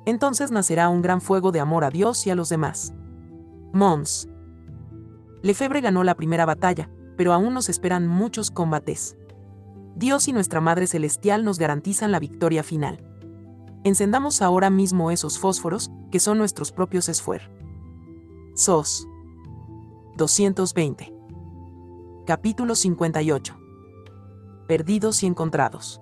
[0.06, 2.94] entonces nacerá un gran fuego de amor a Dios y a los demás.
[3.74, 4.28] Mons.
[5.42, 9.18] Lefebvre ganó la primera batalla, pero aún nos esperan muchos combates.
[9.96, 13.04] Dios y nuestra Madre Celestial nos garantizan la victoria final.
[13.84, 17.52] Encendamos ahora mismo esos fósforos, que son nuestros propios esfuerzos.
[18.56, 19.08] SOS.
[20.18, 21.14] 220.
[22.26, 23.58] Capítulo 58.
[24.68, 26.02] Perdidos y encontrados.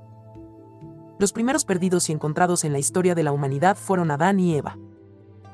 [1.20, 4.78] Los primeros perdidos y encontrados en la historia de la humanidad fueron Adán y Eva.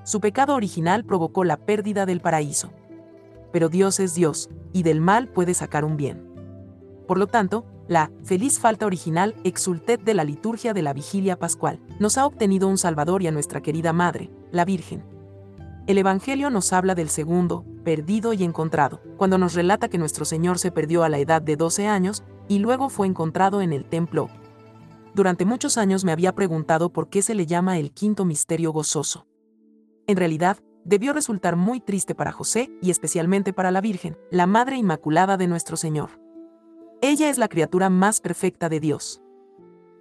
[0.04, 2.72] Su pecado original provocó la pérdida del paraíso.
[3.54, 6.28] Pero Dios es Dios, y del mal puede sacar un bien.
[7.08, 11.80] Por lo tanto, la feliz falta original exultet de la liturgia de la vigilia pascual
[12.00, 15.04] nos ha obtenido un Salvador y a nuestra querida Madre, la Virgen.
[15.88, 20.60] El Evangelio nos habla del segundo, perdido y encontrado, cuando nos relata que nuestro Señor
[20.60, 24.30] se perdió a la edad de 12 años y luego fue encontrado en el templo,
[25.16, 29.28] durante muchos años me había preguntado por qué se le llama el quinto misterio gozoso.
[30.08, 34.78] En realidad, debió resultar muy triste para José y especialmente para la Virgen, la Madre
[34.78, 36.20] Inmaculada de nuestro Señor.
[37.02, 39.22] Ella es la criatura más perfecta de Dios.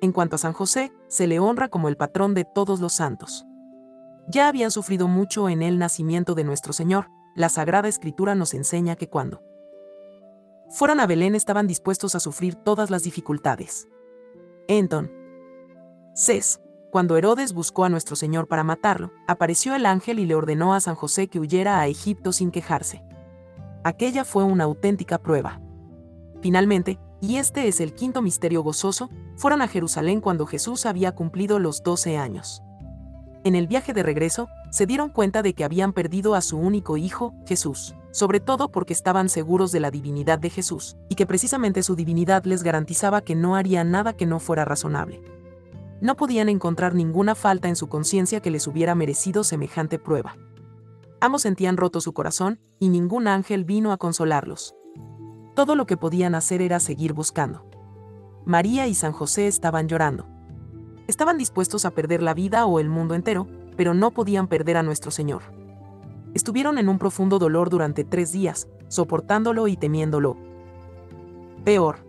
[0.01, 3.47] En cuanto a San José, se le honra como el patrón de todos los santos.
[4.29, 8.97] Ya habían sufrido mucho en el nacimiento de nuestro Señor, la Sagrada Escritura nos enseña
[8.97, 9.43] que cuando
[10.69, 13.89] fueron a Belén estaban dispuestos a sufrir todas las dificultades.
[14.69, 15.11] Enton.
[16.15, 16.61] Ces.
[16.91, 20.81] Cuando Herodes buscó a nuestro Señor para matarlo, apareció el ángel y le ordenó a
[20.81, 23.03] San José que huyera a Egipto sin quejarse.
[23.83, 25.61] Aquella fue una auténtica prueba.
[26.43, 31.59] Finalmente, y este es el quinto misterio gozoso, fueron a Jerusalén cuando Jesús había cumplido
[31.59, 32.63] los 12 años.
[33.45, 36.97] En el viaje de regreso, se dieron cuenta de que habían perdido a su único
[36.97, 41.83] hijo, Jesús, sobre todo porque estaban seguros de la divinidad de Jesús, y que precisamente
[41.83, 45.21] su divinidad les garantizaba que no haría nada que no fuera razonable.
[46.01, 50.37] No podían encontrar ninguna falta en su conciencia que les hubiera merecido semejante prueba.
[51.21, 54.75] Ambos sentían roto su corazón, y ningún ángel vino a consolarlos.
[55.55, 57.65] Todo lo que podían hacer era seguir buscando.
[58.45, 60.27] María y San José estaban llorando.
[61.07, 63.47] Estaban dispuestos a perder la vida o el mundo entero,
[63.77, 65.62] pero no podían perder a nuestro Señor.
[66.35, 70.37] Estuvieron en un profundo dolor durante tres días, soportándolo y temiéndolo.
[71.65, 72.07] Peor.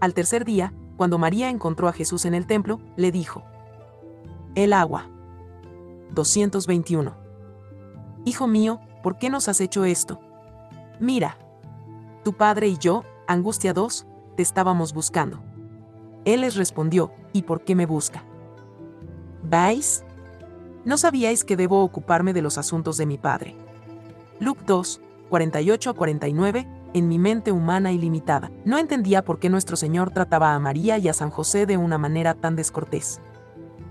[0.00, 3.44] Al tercer día, cuando María encontró a Jesús en el templo, le dijo,
[4.54, 5.08] El agua.
[6.12, 7.14] 221.
[8.24, 10.20] Hijo mío, ¿por qué nos has hecho esto?
[10.98, 11.38] Mira.
[12.24, 14.06] Tu padre y yo, Angustia 2,
[14.36, 15.40] te estábamos buscando.
[16.24, 18.24] Él les respondió, ¿y por qué me busca?
[19.44, 20.04] ¿Vais?
[20.86, 23.56] ¿No sabíais que debo ocuparme de los asuntos de mi padre?
[24.38, 29.50] Luke 2, 48 a 49, en mi mente humana y limitada, no entendía por qué
[29.50, 33.20] nuestro Señor trataba a María y a San José de una manera tan descortés.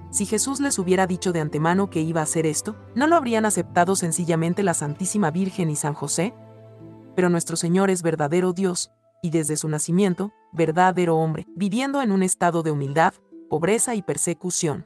[0.10, 3.44] Si Jesús les hubiera dicho de antemano que iba a hacer esto, ¿no lo habrían
[3.44, 6.34] aceptado sencillamente la Santísima Virgen y San José?
[7.14, 8.90] Pero nuestro Señor es verdadero Dios,
[9.22, 13.14] y desde su nacimiento, verdadero hombre, viviendo en un estado de humildad,
[13.50, 14.86] pobreza y persecución.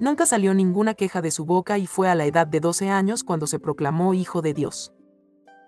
[0.00, 3.22] Nunca salió ninguna queja de su boca y fue a la edad de 12 años
[3.22, 4.92] cuando se proclamó Hijo de Dios.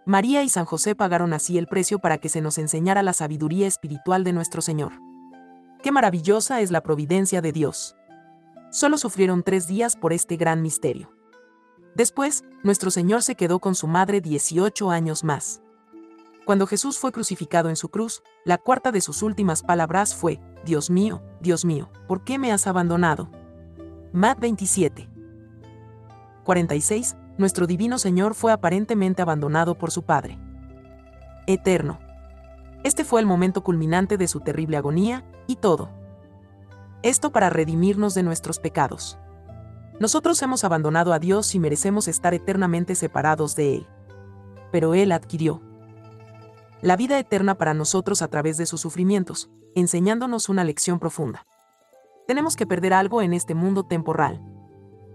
[0.04, 3.66] María y San José pagaron así el precio para que se nos enseñara la sabiduría
[3.66, 4.92] espiritual de nuestro Señor.
[5.82, 7.96] Qué maravillosa es la providencia de Dios.
[8.70, 11.12] Solo sufrieron tres días por este gran misterio.
[11.94, 15.62] Después, nuestro Señor se quedó con su madre 18 años más.
[16.44, 20.90] Cuando Jesús fue crucificado en su cruz, la cuarta de sus últimas palabras fue, Dios
[20.90, 23.30] mío, Dios mío, ¿por qué me has abandonado?
[24.16, 25.10] Mat 27.
[26.44, 30.38] 46 nuestro divino Señor fue aparentemente abandonado por su Padre.
[31.46, 31.98] Eterno.
[32.82, 35.90] Este fue el momento culminante de su terrible agonía, y todo.
[37.02, 39.18] Esto para redimirnos de nuestros pecados.
[40.00, 43.86] Nosotros hemos abandonado a Dios y merecemos estar eternamente separados de Él.
[44.72, 45.60] Pero Él adquirió
[46.80, 51.44] la vida eterna para nosotros a través de sus sufrimientos, enseñándonos una lección profunda.
[52.26, 54.42] Tenemos que perder algo en este mundo temporal.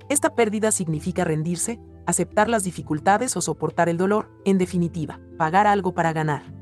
[0.07, 5.93] Esta pérdida significa rendirse, aceptar las dificultades o soportar el dolor, en definitiva, pagar algo
[5.93, 6.53] para ganar.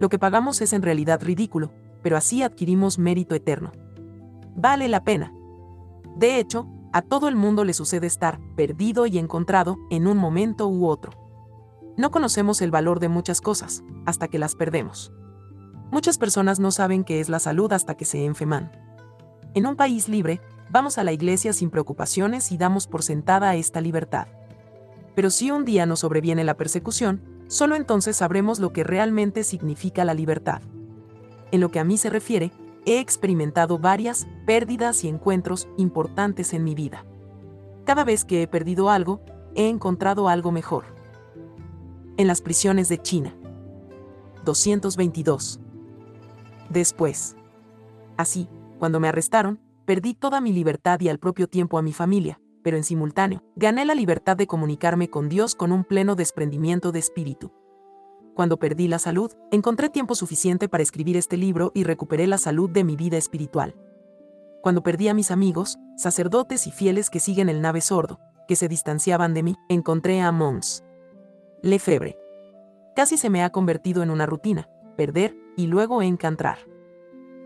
[0.00, 3.72] Lo que pagamos es en realidad ridículo, pero así adquirimos mérito eterno.
[4.54, 5.32] Vale la pena.
[6.16, 10.68] De hecho, a todo el mundo le sucede estar perdido y encontrado en un momento
[10.68, 11.12] u otro.
[11.98, 15.12] No conocemos el valor de muchas cosas, hasta que las perdemos.
[15.90, 18.85] Muchas personas no saben qué es la salud hasta que se enferman.
[19.56, 20.40] En un país libre,
[20.70, 24.28] vamos a la iglesia sin preocupaciones y damos por sentada esta libertad
[25.16, 30.04] pero si un día nos sobreviene la persecución, solo entonces sabremos lo que realmente significa
[30.04, 30.60] la libertad.
[31.50, 32.52] En lo que a mí se refiere,
[32.84, 37.06] he experimentado varias pérdidas y encuentros importantes en mi vida.
[37.86, 39.22] Cada vez que he perdido algo,
[39.54, 40.84] he encontrado algo mejor.
[42.18, 43.34] En las prisiones de China.
[44.44, 45.60] 222.
[46.68, 47.36] Después.
[48.18, 52.40] Así, cuando me arrestaron, perdí toda mi libertad y al propio tiempo a mi familia,
[52.62, 56.98] pero en simultáneo, gané la libertad de comunicarme con Dios con un pleno desprendimiento de
[56.98, 57.52] espíritu.
[58.34, 62.68] Cuando perdí la salud, encontré tiempo suficiente para escribir este libro y recuperé la salud
[62.68, 63.74] de mi vida espiritual.
[64.62, 68.68] Cuando perdí a mis amigos, sacerdotes y fieles que siguen el nave sordo, que se
[68.68, 70.84] distanciaban de mí, encontré a Mons.
[71.62, 72.18] Lefebvre.
[72.94, 76.58] Casi se me ha convertido en una rutina, perder y luego encontrar.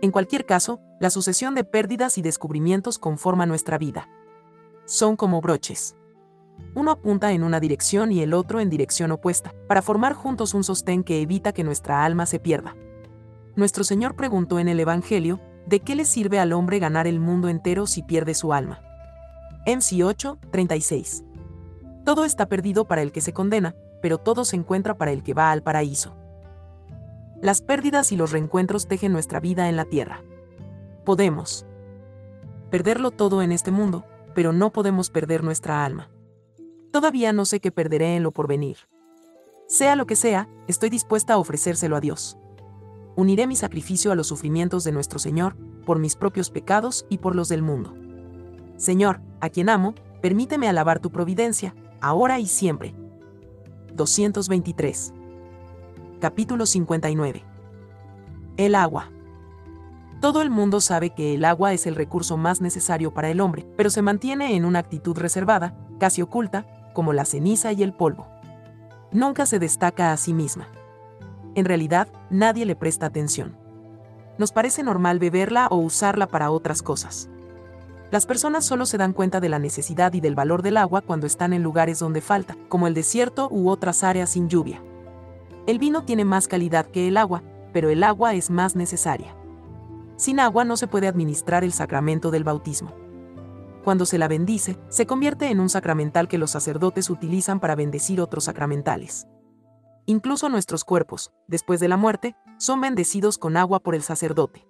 [0.02, 4.08] En cualquier caso, la sucesión de pérdidas y descubrimientos conforma nuestra vida
[4.90, 5.96] son como broches.
[6.74, 10.64] Uno apunta en una dirección y el otro en dirección opuesta, para formar juntos un
[10.64, 12.76] sostén que evita que nuestra alma se pierda.
[13.56, 17.48] Nuestro Señor preguntó en el Evangelio, ¿de qué le sirve al hombre ganar el mundo
[17.48, 18.82] entero si pierde su alma?
[19.66, 21.24] MC 8, 36.
[22.04, 25.34] Todo está perdido para el que se condena, pero todo se encuentra para el que
[25.34, 26.16] va al paraíso.
[27.40, 30.22] Las pérdidas y los reencuentros tejen nuestra vida en la tierra.
[31.04, 31.66] Podemos
[32.70, 36.10] perderlo todo en este mundo, pero no podemos perder nuestra alma.
[36.92, 38.78] Todavía no sé qué perderé en lo porvenir.
[39.66, 42.36] Sea lo que sea, estoy dispuesta a ofrecérselo a Dios.
[43.16, 47.34] Uniré mi sacrificio a los sufrimientos de nuestro Señor, por mis propios pecados y por
[47.34, 47.94] los del mundo.
[48.76, 52.94] Señor, a quien amo, permíteme alabar tu providencia, ahora y siempre.
[53.94, 55.12] 223.
[56.20, 57.44] Capítulo 59.
[58.56, 59.10] El agua.
[60.20, 63.66] Todo el mundo sabe que el agua es el recurso más necesario para el hombre,
[63.78, 68.26] pero se mantiene en una actitud reservada, casi oculta, como la ceniza y el polvo.
[69.12, 70.68] Nunca se destaca a sí misma.
[71.54, 73.56] En realidad, nadie le presta atención.
[74.36, 77.30] Nos parece normal beberla o usarla para otras cosas.
[78.10, 81.26] Las personas solo se dan cuenta de la necesidad y del valor del agua cuando
[81.26, 84.82] están en lugares donde falta, como el desierto u otras áreas sin lluvia.
[85.66, 87.42] El vino tiene más calidad que el agua,
[87.72, 89.39] pero el agua es más necesaria.
[90.20, 92.94] Sin agua no se puede administrar el sacramento del bautismo.
[93.82, 98.20] Cuando se la bendice, se convierte en un sacramental que los sacerdotes utilizan para bendecir
[98.20, 99.26] otros sacramentales.
[100.04, 104.66] Incluso nuestros cuerpos, después de la muerte, son bendecidos con agua por el sacerdote.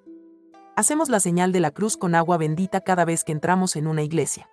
[0.77, 4.05] Hacemos la señal de la cruz con agua bendita cada vez que entramos en una
[4.05, 4.49] iglesia.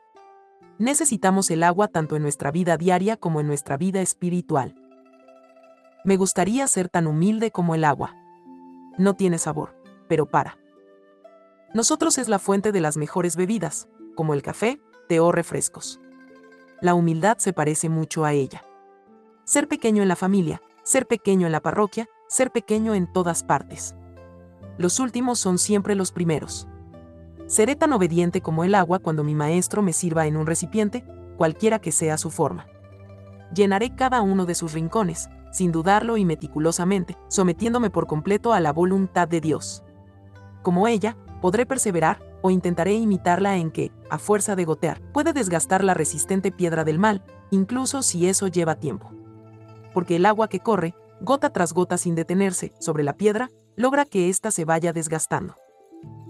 [0.80, 4.74] Necesitamos el agua tanto en nuestra vida diaria como en nuestra vida espiritual.
[6.04, 8.16] Me gustaría ser tan humilde como el agua.
[8.98, 10.58] No tiene sabor, pero para.
[11.74, 16.00] Nosotros es la fuente de las mejores bebidas, como el café, té o refrescos.
[16.82, 18.64] La humildad se parece mucho a ella.
[19.44, 23.96] Ser pequeño en la familia, ser pequeño en la parroquia, ser pequeño en todas partes.
[24.78, 26.68] Los últimos son siempre los primeros.
[27.48, 31.06] Seré tan obediente como el agua cuando mi maestro me sirva en un recipiente,
[31.38, 32.68] cualquiera que sea su forma.
[33.54, 38.74] Llenaré cada uno de sus rincones, sin dudarlo y meticulosamente, sometiéndome por completo a la
[38.74, 39.84] voluntad de Dios.
[40.62, 45.84] Como ella, podré perseverar, o intentaré imitarla en que, a fuerza de gotear, puede desgastar
[45.84, 49.12] la resistente piedra del mal, incluso si eso lleva tiempo.
[49.94, 54.30] Porque el agua que corre, gota tras gota sin detenerse, sobre la piedra, logra que
[54.30, 55.56] ésta se vaya desgastando.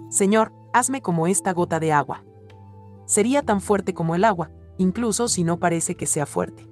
[0.09, 2.23] Señor, hazme como esta gota de agua.
[3.05, 6.67] Sería tan fuerte como el agua, incluso si no parece que sea fuerte.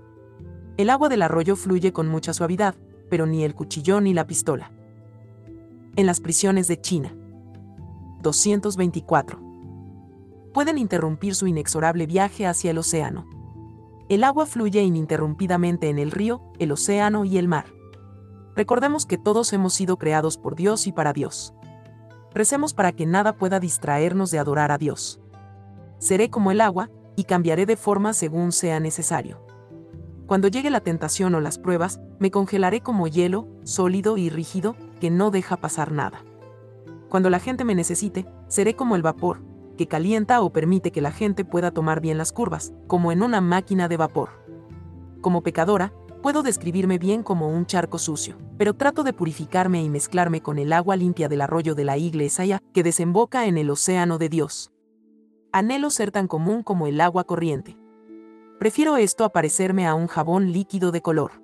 [0.78, 2.76] El agua del arroyo fluye con mucha suavidad,
[3.10, 4.72] pero ni el cuchillón ni la pistola.
[5.96, 7.16] En las prisiones de China.
[8.26, 9.40] 224.
[10.52, 13.28] Pueden interrumpir su inexorable viaje hacia el océano.
[14.10, 17.66] El agua fluye ininterrumpidamente en el río, el océano y el mar.
[18.56, 21.54] Recordemos que todos hemos sido creados por Dios y para Dios.
[22.34, 25.20] Recemos para que nada pueda distraernos de adorar a Dios.
[26.00, 29.40] Seré como el agua, y cambiaré de forma según sea necesario.
[30.26, 35.12] Cuando llegue la tentación o las pruebas, me congelaré como hielo, sólido y rígido, que
[35.12, 36.26] no deja pasar nada.
[37.10, 39.42] Cuando la gente me necesite, seré como el vapor,
[39.78, 43.42] que calienta o permite que la gente pueda tomar bien las curvas, como en una
[43.42, 44.30] máquina de vapor.
[45.22, 50.42] Como pecadora, puedo describirme bien como un charco sucio, pero trato de purificarme y mezclarme
[50.42, 54.30] con el agua limpia del arroyo de la iglesia que desemboca en el océano de
[54.30, 54.72] Dios.
[55.52, 57.78] Anhelo ser tan común como el agua corriente.
[58.60, 61.44] Prefiero esto a parecerme a un jabón líquido de color.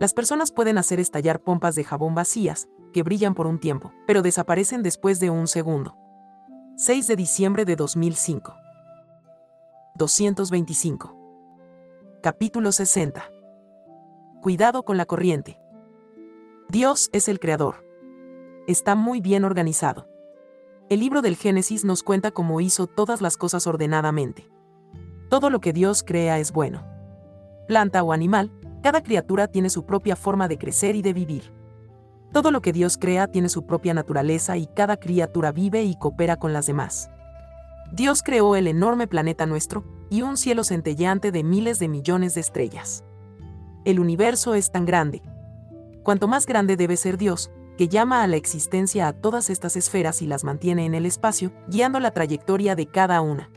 [0.00, 4.22] Las personas pueden hacer estallar pompas de jabón vacías, que brillan por un tiempo, pero
[4.22, 5.96] desaparecen después de un segundo.
[6.76, 8.54] 6 de diciembre de 2005.
[9.96, 11.16] 225.
[12.22, 13.24] Capítulo 60.
[14.40, 15.58] Cuidado con la corriente.
[16.68, 17.84] Dios es el creador.
[18.66, 20.08] Está muy bien organizado.
[20.88, 24.48] El libro del Génesis nos cuenta cómo hizo todas las cosas ordenadamente.
[25.28, 26.86] Todo lo que Dios crea es bueno.
[27.66, 31.52] Planta o animal, cada criatura tiene su propia forma de crecer y de vivir.
[32.32, 36.38] Todo lo que Dios crea tiene su propia naturaleza y cada criatura vive y coopera
[36.38, 37.10] con las demás.
[37.92, 42.40] Dios creó el enorme planeta nuestro y un cielo centelleante de miles de millones de
[42.40, 43.04] estrellas.
[43.84, 45.22] El universo es tan grande.
[46.02, 50.22] Cuanto más grande debe ser Dios, que llama a la existencia a todas estas esferas
[50.22, 53.50] y las mantiene en el espacio, guiando la trayectoria de cada una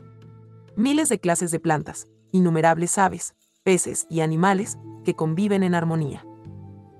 [0.76, 6.24] miles de clases de plantas, innumerables aves, peces y animales que conviven en armonía.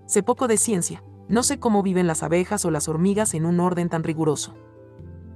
[0.07, 3.61] Sé poco de ciencia, no sé cómo viven las abejas o las hormigas en un
[3.61, 4.55] orden tan riguroso.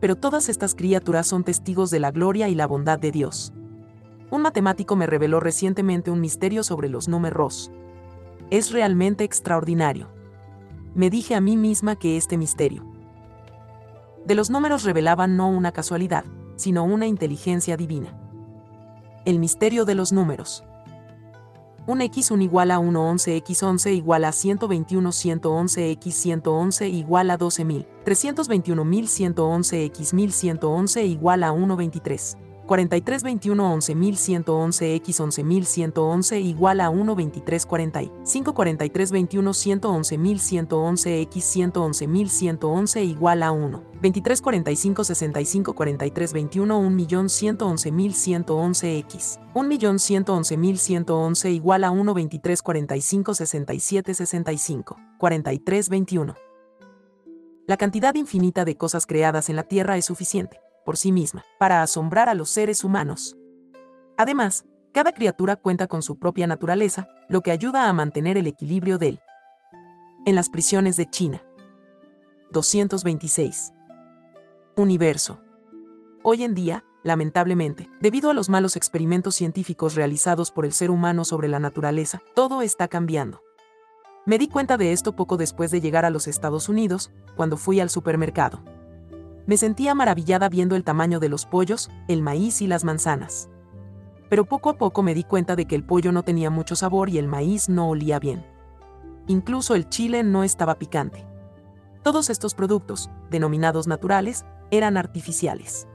[0.00, 3.52] Pero todas estas criaturas son testigos de la gloria y la bondad de Dios.
[4.30, 7.72] Un matemático me reveló recientemente un misterio sobre los números.
[8.50, 10.08] Es realmente extraordinario.
[10.94, 12.84] Me dije a mí misma que este misterio
[14.24, 16.24] de los números revelaba no una casualidad,
[16.56, 18.16] sino una inteligencia divina.
[19.24, 20.62] El misterio de los números.
[21.86, 26.88] Un x 1 igual a 1 11 x 11 igual a 121 111 x 111
[26.88, 32.49] igual a 12.000, 321.111 x 1111 igual a 123.
[32.70, 43.02] 4321 11111 x 11111 igual a 1 23 40 5 43 21 111 x 111
[43.02, 47.06] igual a 1 23 45 65 43 21 1
[48.98, 56.34] x 1 igual a 1 23 45 67 65 43 21
[57.66, 61.82] La cantidad infinita de cosas creadas en la Tierra es suficiente por sí misma, para
[61.82, 63.36] asombrar a los seres humanos.
[64.16, 68.98] Además, cada criatura cuenta con su propia naturaleza, lo que ayuda a mantener el equilibrio
[68.98, 69.20] de él.
[70.26, 71.42] En las prisiones de China.
[72.50, 73.72] 226.
[74.76, 75.40] Universo.
[76.22, 81.24] Hoy en día, lamentablemente, debido a los malos experimentos científicos realizados por el ser humano
[81.24, 83.40] sobre la naturaleza, todo está cambiando.
[84.26, 87.80] Me di cuenta de esto poco después de llegar a los Estados Unidos, cuando fui
[87.80, 88.62] al supermercado.
[89.50, 93.48] Me sentía maravillada viendo el tamaño de los pollos, el maíz y las manzanas.
[94.28, 97.08] Pero poco a poco me di cuenta de que el pollo no tenía mucho sabor
[97.08, 98.46] y el maíz no olía bien.
[99.26, 101.26] Incluso el chile no estaba picante.
[102.04, 105.88] Todos estos productos, denominados naturales, eran artificiales.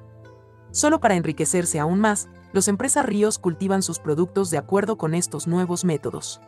[0.72, 5.48] Solo para enriquecerse aún más, los empresas ríos cultivan sus productos de acuerdo con estos
[5.48, 6.42] nuevos métodos.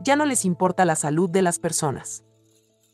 [0.00, 2.24] Ya no les importa la salud de las personas.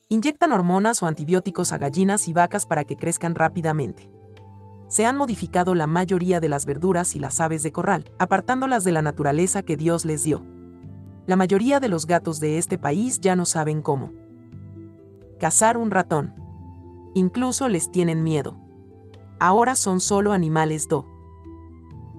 [0.08, 4.10] Inyectan hormonas o antibióticos a gallinas y vacas para que crezcan rápidamente.
[4.88, 8.92] Se han modificado la mayoría de las verduras y las aves de corral, apartándolas de
[8.92, 10.44] la naturaleza que Dios les dio.
[11.26, 14.12] La mayoría de los gatos de este país ya no saben cómo.
[15.38, 16.34] Cazar un ratón.
[17.14, 18.68] Incluso les tienen miedo
[19.40, 21.06] ahora son solo animales do.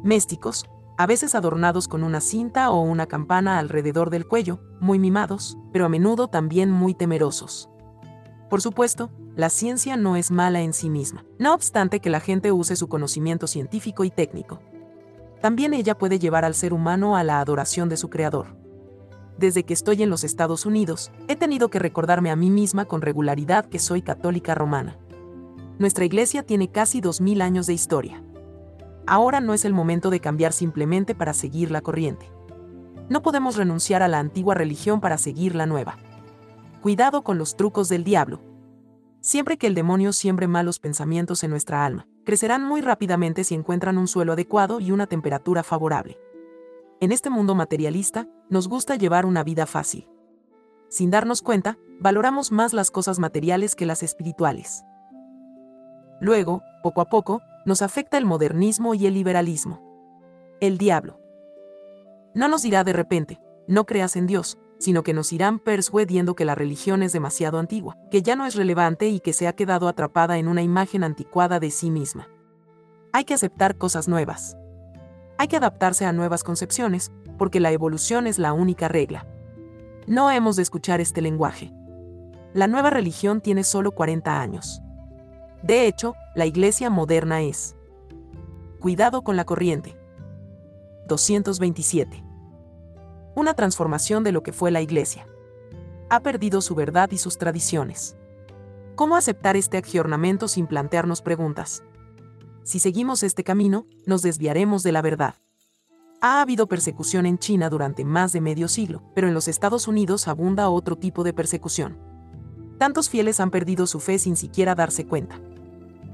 [0.03, 0.65] Mésticos,
[0.97, 5.85] a veces adornados con una cinta o una campana alrededor del cuello, muy mimados, pero
[5.85, 7.69] a menudo también muy temerosos.
[8.49, 12.51] Por supuesto, la ciencia no es mala en sí misma, no obstante que la gente
[12.51, 14.59] use su conocimiento científico y técnico.
[15.41, 18.55] También ella puede llevar al ser humano a la adoración de su creador.
[19.37, 23.01] Desde que estoy en los Estados Unidos, he tenido que recordarme a mí misma con
[23.01, 24.97] regularidad que soy católica romana
[25.79, 28.21] nuestra iglesia tiene casi 2.000 años de historia.
[29.07, 32.29] Ahora no es el momento de cambiar simplemente para seguir la corriente.
[33.07, 35.97] No podemos renunciar a la antigua religión para seguir la nueva.
[36.81, 38.41] Cuidado con los trucos del diablo.
[39.19, 43.97] Siempre que el demonio siembre malos pensamientos en nuestra alma, crecerán muy rápidamente si encuentran
[43.97, 46.17] un suelo adecuado y una temperatura favorable.
[47.01, 50.07] En este mundo materialista, nos gusta llevar una vida fácil.
[50.87, 54.85] Sin darnos cuenta, valoramos más las cosas materiales que las espirituales.
[56.21, 59.81] Luego, poco a poco, nos afecta el modernismo y el liberalismo.
[60.61, 61.19] El diablo.
[62.33, 66.45] No nos dirá de repente, no creas en Dios, sino que nos irán persuadiendo que
[66.45, 69.87] la religión es demasiado antigua, que ya no es relevante y que se ha quedado
[69.87, 72.29] atrapada en una imagen anticuada de sí misma.
[73.11, 74.57] Hay que aceptar cosas nuevas.
[75.37, 79.27] Hay que adaptarse a nuevas concepciones, porque la evolución es la única regla.
[80.07, 81.71] No hemos de escuchar este lenguaje.
[82.53, 84.81] La nueva religión tiene solo 40 años.
[85.61, 87.75] De hecho, la iglesia moderna es.
[88.79, 89.97] Cuidado con la corriente.
[91.07, 92.28] 227.
[93.39, 95.25] Una transformación de lo que fue la iglesia.
[96.09, 98.17] Ha perdido su verdad y sus tradiciones.
[98.95, 101.81] ¿Cómo aceptar este agiornamento sin plantearnos preguntas?
[102.63, 105.35] Si seguimos este camino, nos desviaremos de la verdad.
[106.19, 110.27] Ha habido persecución en China durante más de medio siglo, pero en los Estados Unidos
[110.27, 111.97] abunda otro tipo de persecución.
[112.77, 115.39] Tantos fieles han perdido su fe sin siquiera darse cuenta.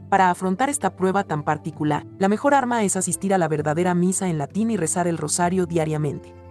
[0.09, 4.29] Para afrontar esta prueba tan particular, la mejor arma es asistir a la verdadera misa
[4.29, 6.44] en latín y rezar el rosario diariamente.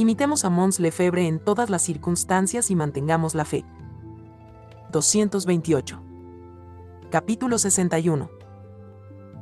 [0.00, 3.64] Imitemos a Mons Lefebvre en todas las circunstancias y mantengamos la fe.
[4.92, 6.00] 228.
[7.10, 8.30] Capítulo 61.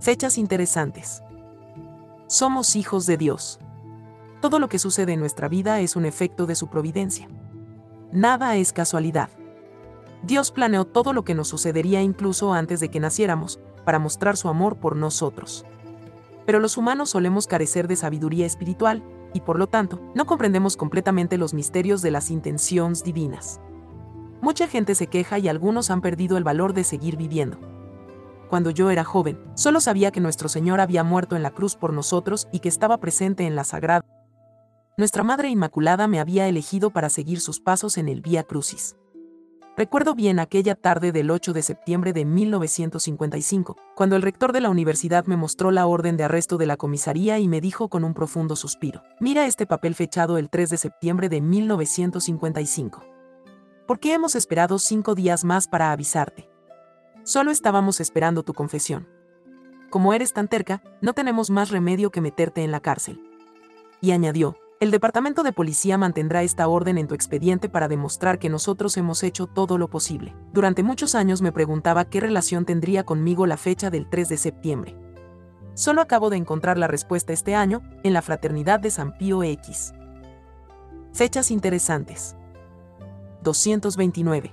[0.01, 1.23] Fechas interesantes.
[2.27, 3.61] Somos hijos de Dios.
[4.41, 7.29] Todo lo que sucede en nuestra vida es un efecto de su providencia.
[8.11, 9.29] Nada es casualidad.
[10.23, 14.49] Dios planeó todo lo que nos sucedería incluso antes de que naciéramos, para mostrar su
[14.49, 15.67] amor por nosotros.
[16.47, 19.03] Pero los humanos solemos carecer de sabiduría espiritual,
[19.33, 23.61] y por lo tanto, no comprendemos completamente los misterios de las intenciones divinas.
[24.41, 27.59] Mucha gente se queja y algunos han perdido el valor de seguir viviendo.
[28.49, 31.93] Cuando yo era joven, solo sabía que nuestro Señor había muerto en la cruz por
[31.93, 34.05] nosotros y que estaba presente en la Sagrada.
[34.97, 38.97] Nuestra Madre Inmaculada me había elegido para seguir sus pasos en el Vía Crucis.
[39.77, 44.71] Recuerdo bien aquella tarde del 8 de septiembre de 1955, cuando el rector de la
[44.71, 48.15] universidad me mostró la orden de arresto de la comisaría y me dijo con un
[48.15, 53.05] profundo suspiro, mira este papel fechado el 3 de septiembre de 1955.
[53.87, 56.49] ¿Por qué hemos esperado cinco días más para avisarte?
[57.23, 59.07] Solo estábamos esperando tu confesión.
[59.91, 63.21] Como eres tan terca, no tenemos más remedio que meterte en la cárcel.
[64.01, 68.51] Y añadió, el Departamento de Policía mantendrá esta orden en tu expediente para demostrar que
[68.51, 70.35] nosotros hemos hecho todo lo posible.
[70.53, 74.97] Durante muchos años me preguntaba qué relación tendría conmigo la fecha del 3 de septiembre.
[75.73, 79.95] Solo acabo de encontrar la respuesta este año, en la Fraternidad de San Pío X.
[81.13, 82.37] Fechas interesantes.
[83.43, 84.53] 229.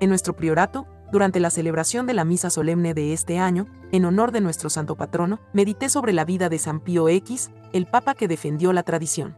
[0.00, 4.32] En nuestro priorato, durante la celebración de la misa solemne de este año, en honor
[4.32, 8.26] de nuestro santo patrono, medité sobre la vida de San Pío X, el papa que
[8.26, 9.36] defendió la tradición.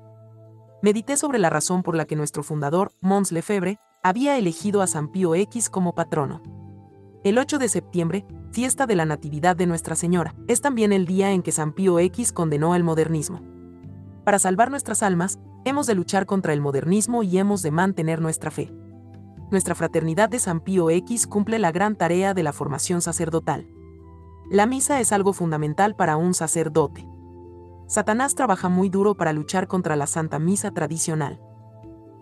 [0.81, 5.09] Medité sobre la razón por la que nuestro fundador, Mons Lefebvre, había elegido a San
[5.09, 6.41] Pío X como patrono.
[7.25, 11.33] El 8 de septiembre, fiesta de la Natividad de Nuestra Señora, es también el día
[11.33, 13.43] en que San Pío X condenó el modernismo.
[14.25, 18.51] Para salvar nuestras almas, hemos de luchar contra el modernismo y hemos de mantener nuestra
[18.51, 18.73] fe
[19.51, 23.67] nuestra fraternidad de San Pío X cumple la gran tarea de la formación sacerdotal.
[24.51, 27.09] La misa es algo fundamental para un sacerdote.
[27.89, 31.41] Satanás trabaja muy duro para luchar contra la Santa Misa tradicional.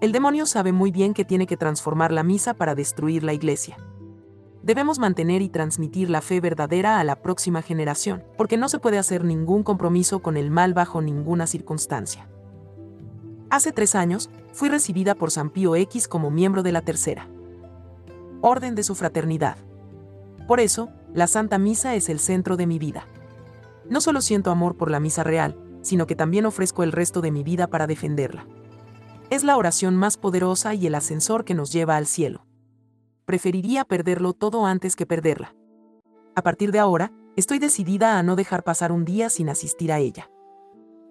[0.00, 3.76] El demonio sabe muy bien que tiene que transformar la misa para destruir la iglesia.
[4.64, 8.98] debemos mantener y transmitir la fe verdadera a la próxima generación, porque no se puede
[8.98, 12.28] hacer ningún compromiso con el mal bajo ninguna circunstancia.
[13.54, 17.28] Hace tres años, fui recibida por San Pío X como miembro de la Tercera
[18.40, 19.58] Orden de su Fraternidad.
[20.48, 23.06] Por eso, la Santa Misa es el centro de mi vida.
[23.88, 27.30] No solo siento amor por la Misa Real, sino que también ofrezco el resto de
[27.30, 28.44] mi vida para defenderla.
[29.30, 32.44] Es la oración más poderosa y el ascensor que nos lleva al cielo.
[33.24, 35.54] Preferiría perderlo todo antes que perderla.
[36.34, 40.00] A partir de ahora, estoy decidida a no dejar pasar un día sin asistir a
[40.00, 40.28] ella.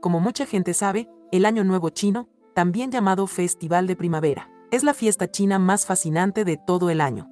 [0.01, 4.93] Como mucha gente sabe, el Año Nuevo Chino, también llamado Festival de Primavera, es la
[4.93, 7.29] fiesta china más fascinante de todo el año.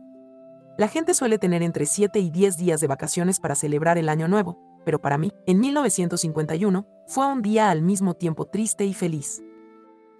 [0.77, 4.27] La gente suele tener entre 7 y 10 días de vacaciones para celebrar el Año
[4.27, 9.43] Nuevo, pero para mí, en 1951, fue un día al mismo tiempo triste y feliz.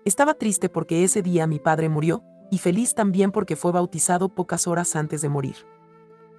[0.06, 4.68] Estaba triste porque ese día mi padre murió, y feliz también porque fue bautizado pocas
[4.68, 5.56] horas antes de morir.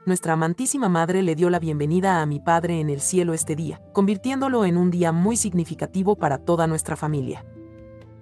[0.04, 3.80] Nuestra amantísima madre le dio la bienvenida a mi padre en el cielo este día,
[3.92, 7.44] convirtiéndolo en un día muy significativo para toda nuestra familia.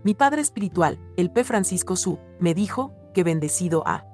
[0.02, 1.44] Mi padre espiritual, el P.
[1.44, 4.06] Francisco Su, me dijo que bendecido ha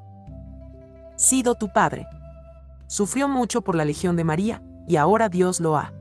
[1.17, 2.07] sido tu padre.
[2.89, 5.93] Sufrió mucho por la Legión de María, y ahora Dios lo ha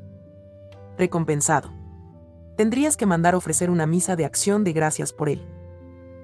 [0.97, 1.71] recompensado.
[2.57, 5.45] Tendrías que mandar ofrecer una misa de acción de gracias por él.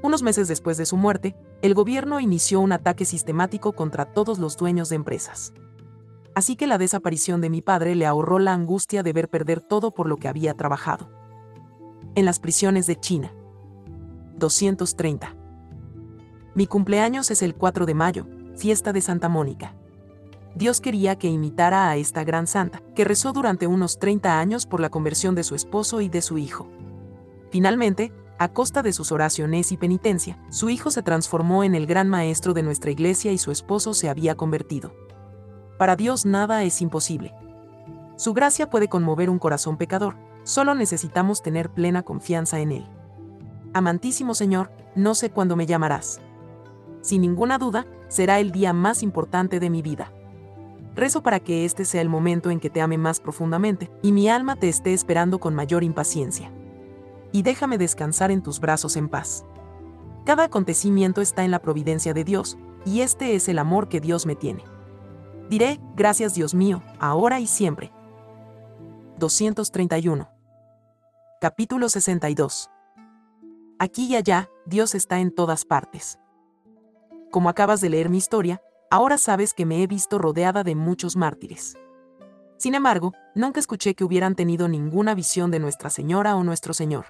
[0.02, 4.58] Unos meses después de su muerte, el gobierno inició un ataque sistemático contra todos los
[4.58, 5.54] dueños de empresas.
[6.34, 9.92] Así que la desaparición de mi padre le ahorró la angustia de ver perder todo
[9.92, 11.10] por lo que había trabajado.
[12.16, 13.34] En las prisiones de China.
[14.42, 15.36] 230.
[16.56, 18.28] Mi cumpleaños es el 4 de mayo,
[18.58, 19.74] fiesta de Santa Mónica.
[20.56, 24.82] Dios quería que imitara a esta gran santa, que rezó durante unos 30 años por
[24.82, 26.68] la conversión de su esposo y de su hijo.
[27.52, 32.10] Finalmente, a costa de sus oraciones y penitencia, su hijo se transformó en el gran
[32.10, 34.94] maestro de nuestra iglesia y su esposo se había convertido.
[35.78, 37.34] Para Dios nada es imposible.
[38.18, 43.01] Su gracia puede conmover un corazón pecador, solo necesitamos tener plena confianza en Él.
[43.74, 46.20] Amantísimo Señor, no sé cuándo me llamarás.
[47.02, 50.12] Sin ninguna duda, será el día más importante de mi vida.
[50.94, 54.28] Rezo para que este sea el momento en que te ame más profundamente, y mi
[54.28, 56.52] alma te esté esperando con mayor impaciencia.
[57.32, 59.46] Y déjame descansar en tus brazos en paz.
[60.26, 64.26] Cada acontecimiento está en la providencia de Dios, y este es el amor que Dios
[64.26, 64.66] me tiene.
[65.50, 67.94] Diré, gracias Dios mío, ahora y siempre.
[69.18, 70.30] 231.
[71.40, 72.70] Capítulo 62.
[73.84, 76.20] Aquí y allá, Dios está en todas partes.
[77.32, 78.62] Como acabas de leer mi historia,
[78.92, 81.76] ahora sabes que me he visto rodeada de muchos mártires.
[82.58, 87.08] Sin embargo, nunca escuché que hubieran tenido ninguna visión de Nuestra Señora o Nuestro Señor.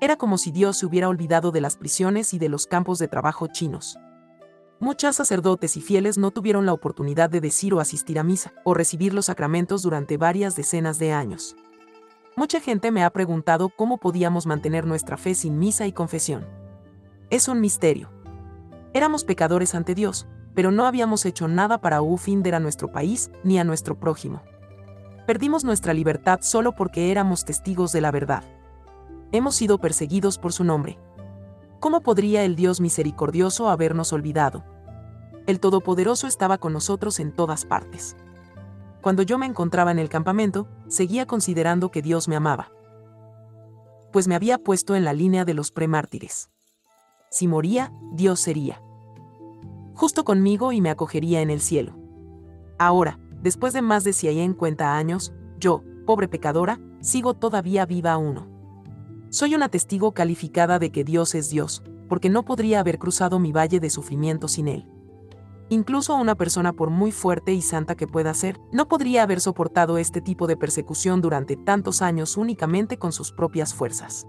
[0.00, 3.06] Era como si Dios se hubiera olvidado de las prisiones y de los campos de
[3.06, 3.96] trabajo chinos.
[4.80, 8.74] Muchos sacerdotes y fieles no tuvieron la oportunidad de decir o asistir a misa, o
[8.74, 11.54] recibir los sacramentos durante varias decenas de años.
[12.38, 16.46] Mucha gente me ha preguntado cómo podíamos mantener nuestra fe sin misa y confesión.
[17.30, 18.10] Es un misterio.
[18.92, 23.58] Éramos pecadores ante Dios, pero no habíamos hecho nada para ofender a nuestro país ni
[23.58, 24.42] a nuestro prójimo.
[25.26, 28.44] Perdimos nuestra libertad solo porque éramos testigos de la verdad.
[29.32, 30.98] Hemos sido perseguidos por su nombre.
[31.80, 34.62] ¿Cómo podría el Dios misericordioso habernos olvidado?
[35.46, 38.14] El Todopoderoso estaba con nosotros en todas partes.
[39.06, 42.72] Cuando yo me encontraba en el campamento, seguía considerando que Dios me amaba.
[44.10, 46.50] Pues me había puesto en la línea de los premártires.
[47.30, 48.82] Si moría, Dios sería
[49.94, 51.96] justo conmigo y me acogería en el cielo.
[52.80, 58.48] Ahora, después de más de 50 años, yo, pobre pecadora, sigo todavía viva a uno.
[59.30, 63.52] Soy una testigo calificada de que Dios es Dios, porque no podría haber cruzado mi
[63.52, 64.95] valle de sufrimiento sin Él.
[65.68, 69.98] Incluso una persona por muy fuerte y santa que pueda ser, no podría haber soportado
[69.98, 74.26] este tipo de persecución durante tantos años únicamente con sus propias fuerzas.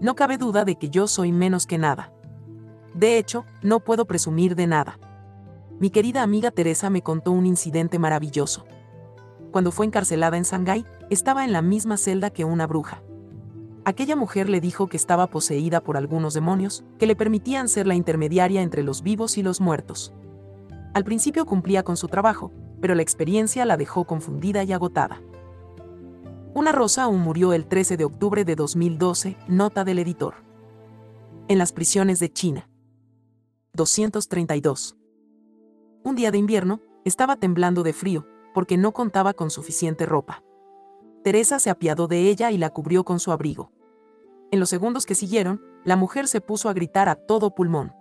[0.00, 2.12] No cabe duda de que yo soy menos que nada.
[2.92, 4.98] De hecho, no puedo presumir de nada.
[5.78, 8.64] Mi querida amiga Teresa me contó un incidente maravilloso.
[9.52, 13.02] Cuando fue encarcelada en Shanghái, estaba en la misma celda que una bruja.
[13.84, 17.94] Aquella mujer le dijo que estaba poseída por algunos demonios, que le permitían ser la
[17.94, 20.12] intermediaria entre los vivos y los muertos.
[20.98, 25.22] Al principio cumplía con su trabajo, pero la experiencia la dejó confundida y agotada.
[26.54, 30.34] Una rosa aún murió el 13 de octubre de 2012, nota del editor.
[31.46, 32.68] En las prisiones de China.
[33.74, 34.96] 232.
[36.02, 40.42] Un día de invierno, estaba temblando de frío, porque no contaba con suficiente ropa.
[41.22, 43.70] Teresa se apiadó de ella y la cubrió con su abrigo.
[44.50, 47.92] En los segundos que siguieron, la mujer se puso a gritar a todo pulmón.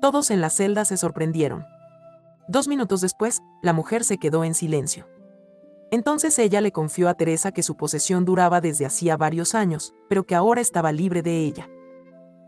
[0.00, 1.64] Todos en la celda se sorprendieron.
[2.52, 5.08] Dos minutos después, la mujer se quedó en silencio.
[5.90, 10.24] Entonces ella le confió a Teresa que su posesión duraba desde hacía varios años, pero
[10.26, 11.70] que ahora estaba libre de ella.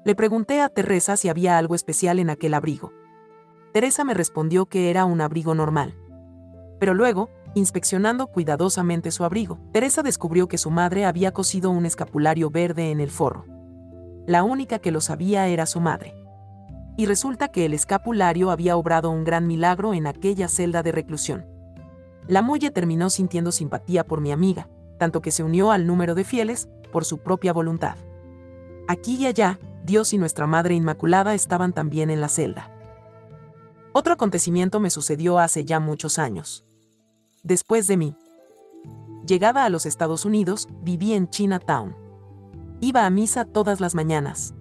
[0.04, 2.92] Le pregunté a Teresa si había algo especial en aquel abrigo.
[3.72, 5.96] Teresa me respondió que era un abrigo normal.
[6.78, 12.50] Pero luego, inspeccionando cuidadosamente su abrigo, Teresa descubrió que su madre había cosido un escapulario
[12.50, 13.46] verde en el forro.
[14.26, 16.14] La única que lo sabía era su madre.
[16.96, 21.46] Y resulta que el escapulario había obrado un gran milagro en aquella celda de reclusión.
[22.26, 24.68] La muelle terminó sintiendo simpatía por mi amiga,
[24.98, 27.96] tanto que se unió al número de fieles, por su propia voluntad.
[28.86, 32.70] Aquí y allá, Dios y nuestra Madre Inmaculada estaban también en la celda.
[33.92, 36.64] Otro acontecimiento me sucedió hace ya muchos años.
[37.42, 38.16] Después de mí.
[39.26, 41.96] Llegada a los Estados Unidos, viví en Chinatown.
[42.80, 44.54] Iba a misa todas las mañanas.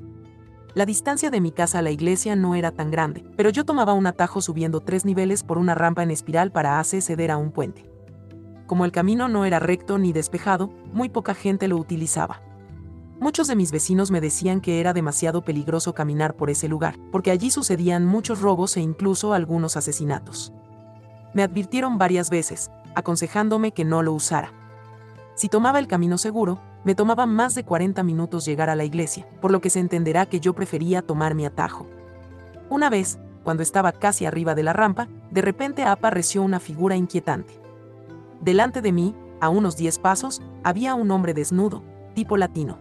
[0.75, 3.93] La distancia de mi casa a la iglesia no era tan grande, pero yo tomaba
[3.93, 7.87] un atajo subiendo tres niveles por una rampa en espiral para acceder a un puente.
[8.65, 12.41] Como el camino no era recto ni despejado, muy poca gente lo utilizaba.
[13.19, 17.29] Muchos de mis vecinos me decían que era demasiado peligroso caminar por ese lugar, porque
[17.29, 20.53] allí sucedían muchos robos e incluso algunos asesinatos.
[21.35, 24.51] Me advirtieron varias veces, aconsejándome que no lo usara.
[25.35, 29.25] Si tomaba el camino seguro, me tomaba más de 40 minutos llegar a la iglesia,
[29.41, 31.87] por lo que se entenderá que yo prefería tomar mi atajo.
[32.69, 37.53] Una vez, cuando estaba casi arriba de la rampa, de repente apareció una figura inquietante.
[38.41, 42.77] Delante de mí, a unos 10 pasos, había un hombre desnudo, tipo latino.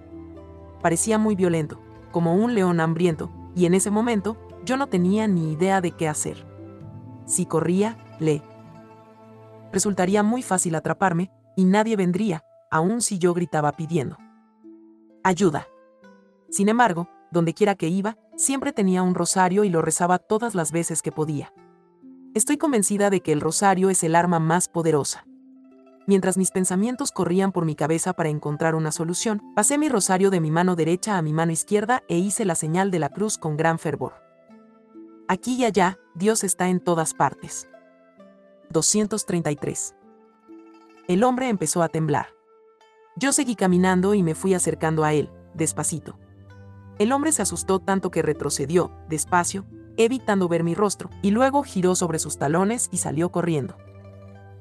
[0.80, 1.80] Parecía muy violento,
[2.10, 6.08] como un león hambriento, y en ese momento, yo no tenía ni idea de qué
[6.08, 6.46] hacer.
[7.26, 8.42] Si corría, le
[9.72, 14.18] resultaría muy fácil atraparme, y nadie vendría, aun si yo gritaba pidiendo
[15.22, 15.68] ayuda.
[16.50, 20.72] Sin embargo, donde quiera que iba, siempre tenía un rosario y lo rezaba todas las
[20.72, 21.52] veces que podía.
[22.34, 25.24] Estoy convencida de que el rosario es el arma más poderosa.
[26.06, 30.40] Mientras mis pensamientos corrían por mi cabeza para encontrar una solución, pasé mi rosario de
[30.40, 33.56] mi mano derecha a mi mano izquierda e hice la señal de la cruz con
[33.56, 34.14] gran fervor.
[35.28, 37.68] Aquí y allá, Dios está en todas partes.
[38.70, 39.94] 233.
[41.06, 42.28] El hombre empezó a temblar.
[43.16, 46.18] Yo seguí caminando y me fui acercando a él, despacito.
[46.98, 49.66] El hombre se asustó tanto que retrocedió, despacio,
[49.98, 53.76] evitando ver mi rostro, y luego giró sobre sus talones y salió corriendo.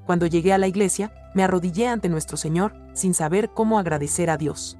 [0.06, 4.38] Cuando llegué a la iglesia, me arrodillé ante nuestro Señor, sin saber cómo agradecer a
[4.38, 4.78] Dios.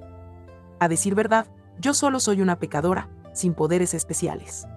[0.80, 1.48] A decir verdad,
[1.80, 4.68] yo solo soy una pecadora, sin poderes especiales.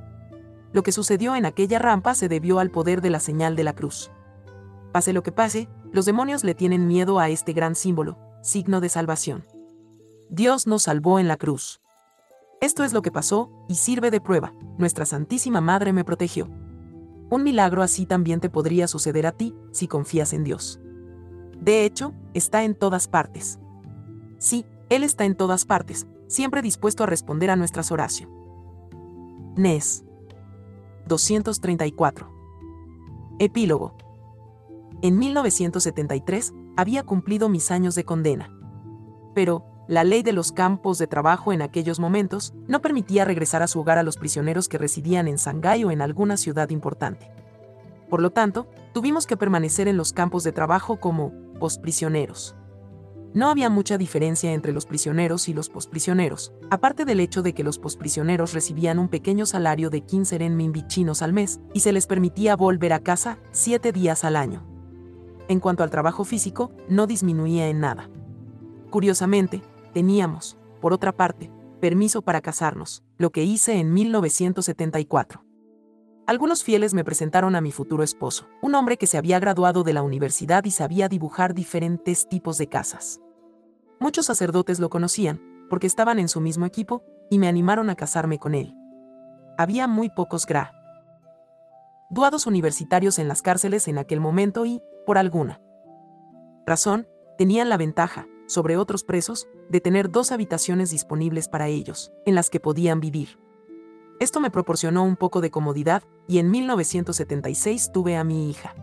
[0.73, 3.75] Lo que sucedió en aquella rampa se debió al poder de la señal de la
[3.75, 4.13] cruz.
[4.93, 8.91] Pase lo que pase, los demonios le tienen miedo a este gran símbolo, signo de
[8.91, 9.47] salvación.
[10.29, 11.81] Dios nos salvó en la cruz.
[12.61, 16.49] Esto es lo que pasó, y sirve de prueba, nuestra Santísima Madre me protegió.
[17.31, 20.79] Un milagro así también te podría suceder a ti, si confías en Dios.
[21.59, 23.59] De hecho, está en todas partes.
[24.39, 28.37] Sí, Él está en todas partes, siempre dispuesto a responder a nuestras oraciones.
[29.57, 30.05] Nes.
[31.07, 32.29] 234.
[33.39, 33.97] Epílogo.
[35.01, 38.51] En 1973, había cumplido mis años de condena.
[39.35, 43.66] Pero, la ley de los campos de trabajo en aquellos momentos no permitía regresar a
[43.66, 47.31] su hogar a los prisioneros que residían en Shanghái o en alguna ciudad importante.
[48.09, 52.57] Por lo tanto, tuvimos que permanecer en los campos de trabajo como posprisioneros.
[53.35, 57.64] No había mucha diferencia entre los prisioneros y los posprisioneros, aparte del hecho de que
[57.64, 62.07] los posprisioneros recibían un pequeño salario de 15 renminbi chinos al mes y se les
[62.07, 64.74] permitía volver a casa siete días al año.
[65.49, 68.09] En cuanto al trabajo físico, no disminuía en nada.
[68.91, 75.45] Curiosamente, teníamos, por otra parte, permiso para casarnos, lo que hice en 1974.
[76.27, 79.93] Algunos fieles me presentaron a mi futuro esposo, un hombre que se había graduado de
[79.93, 83.21] la universidad y sabía dibujar diferentes tipos de casas.
[84.01, 88.39] Muchos sacerdotes lo conocían, porque estaban en su mismo equipo, y me animaron a casarme
[88.39, 88.75] con él.
[89.59, 90.73] Había muy pocos gra
[92.15, 95.61] duados universitarios en las cárceles en aquel momento y, por alguna
[96.67, 97.07] razón,
[97.37, 102.49] tenían la ventaja, sobre otros presos, de tener dos habitaciones disponibles para ellos, en las
[102.49, 103.39] que podían vivir.
[104.21, 108.75] Esto me proporcionó un poco de comodidad y en 1976 tuve a mi hija.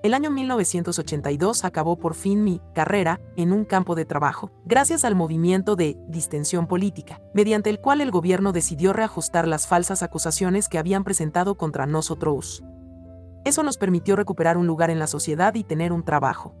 [0.00, 5.16] El año 1982 acabó por fin mi carrera en un campo de trabajo, gracias al
[5.16, 10.78] movimiento de distensión política, mediante el cual el gobierno decidió reajustar las falsas acusaciones que
[10.78, 12.62] habían presentado contra nosotros.
[13.44, 16.54] Eso nos permitió recuperar un lugar en la sociedad y tener un trabajo.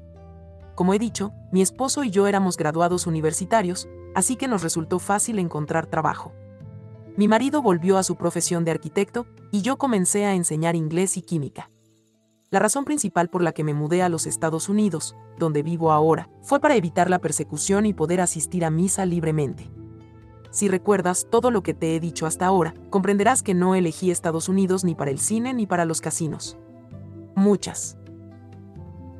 [0.74, 5.38] Como he dicho, mi esposo y yo éramos graduados universitarios, así que nos resultó fácil
[5.38, 6.32] encontrar trabajo.
[7.16, 11.22] Mi marido volvió a su profesión de arquitecto y yo comencé a enseñar inglés y
[11.22, 11.70] química.
[12.50, 16.30] La razón principal por la que me mudé a los Estados Unidos, donde vivo ahora,
[16.40, 19.70] fue para evitar la persecución y poder asistir a misa libremente.
[20.50, 24.48] Si recuerdas todo lo que te he dicho hasta ahora, comprenderás que no elegí Estados
[24.48, 26.56] Unidos ni para el cine ni para los casinos.
[27.34, 27.98] Muchas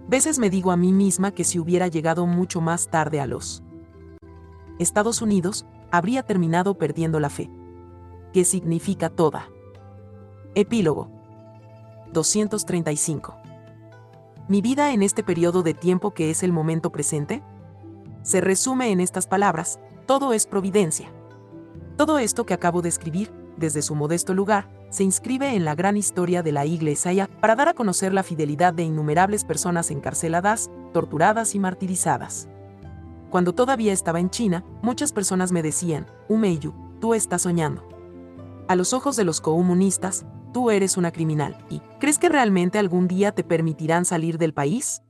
[0.09, 3.63] veces me digo a mí misma que si hubiera llegado mucho más tarde a los
[4.79, 7.51] Estados Unidos, habría terminado perdiendo la fe.
[8.33, 9.51] ¿Qué significa toda?
[10.55, 11.18] Epílogo
[12.13, 13.37] 235.
[14.49, 17.43] Mi vida en este periodo de tiempo que es el momento presente
[18.23, 21.13] se resume en estas palabras, todo es providencia.
[21.97, 25.97] Todo esto que acabo de escribir, desde su modesto lugar, se inscribe en la gran
[25.97, 31.55] historia de la Iglesia para dar a conocer la fidelidad de innumerables personas encarceladas, torturadas
[31.55, 32.49] y martirizadas.
[33.31, 37.87] Cuando todavía estaba en China, muchas personas me decían, Umeiyu, tú estás soñando.
[38.69, 43.09] A los ojos de los comunistas, tú eres una criminal, y ¿crees que realmente algún
[43.09, 45.03] día te permitirán salir del país?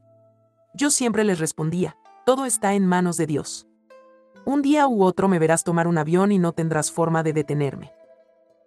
[0.75, 3.67] Yo siempre les respondía, todo está en manos de Dios.
[4.45, 7.93] Un día u otro me verás tomar un avión y no tendrás forma de detenerme.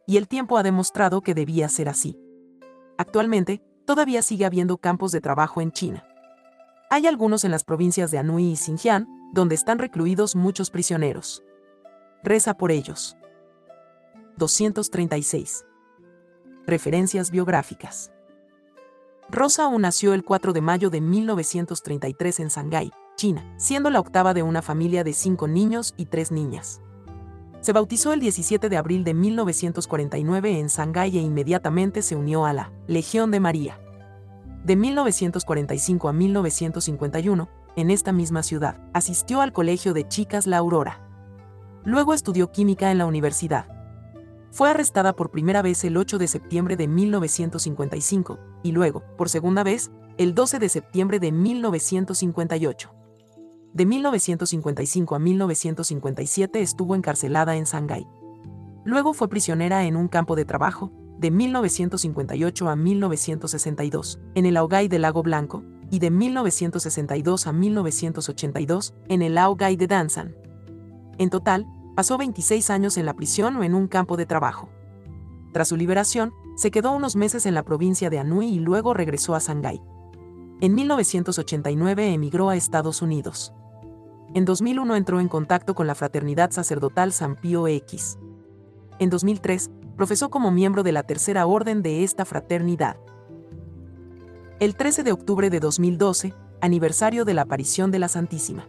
[0.06, 2.20] Y el tiempo ha demostrado que debía ser así.
[2.98, 6.06] Actualmente, todavía sigue habiendo campos de trabajo en China.
[6.90, 11.44] Hay algunos en las provincias de Anhui y Xinjiang, donde están recluidos muchos prisioneros.
[12.24, 13.16] Reza por ellos.
[14.38, 15.66] 236.
[16.72, 18.14] Referencias biográficas.
[19.30, 24.34] Rosa Wu nació el 4 de mayo de 1933 en Shanghái, China, siendo la octava
[24.34, 26.80] de una familia de cinco niños y tres niñas.
[27.60, 32.54] Se bautizó el 17 de abril de 1949 en Shanghái e inmediatamente se unió a
[32.54, 33.78] la Legión de María.
[34.64, 41.06] De 1945 a 1951, en esta misma ciudad, asistió al Colegio de Chicas La Aurora.
[41.84, 43.81] Luego estudió química en la universidad
[44.52, 49.64] fue arrestada por primera vez el 8 de septiembre de 1955 y luego, por segunda
[49.64, 52.94] vez, el 12 de septiembre de 1958.
[53.74, 58.06] De 1955 a 1957 estuvo encarcelada en Shanghái.
[58.84, 64.90] Luego fue prisionera en un campo de trabajo, de 1958 a 1962, en el Aogay
[64.90, 70.36] del Lago Blanco, y de 1962 a 1982, en el Aogay de Danzan.
[71.18, 74.70] En total, pasó 26 años en la prisión o en un campo de trabajo.
[75.52, 79.36] Tras su liberación, se quedó unos meses en la provincia de Anhui y luego regresó
[79.36, 79.82] a Shanghái.
[80.62, 83.54] En 1989 emigró a Estados Unidos.
[84.34, 88.18] En 2001 entró en contacto con la Fraternidad Sacerdotal San Pío X.
[89.00, 92.98] En 2003, profesó como miembro de la Tercera Orden de esta fraternidad.
[94.60, 98.66] El 13 de octubre de 2012, aniversario de la aparición de la Santísima.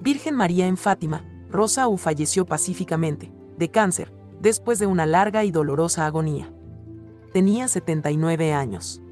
[0.00, 5.50] Virgen María en Fátima, Rosa U falleció pacíficamente, de cáncer, después de una larga y
[5.50, 6.52] dolorosa agonía.
[7.32, 9.02] Tenía 79 años.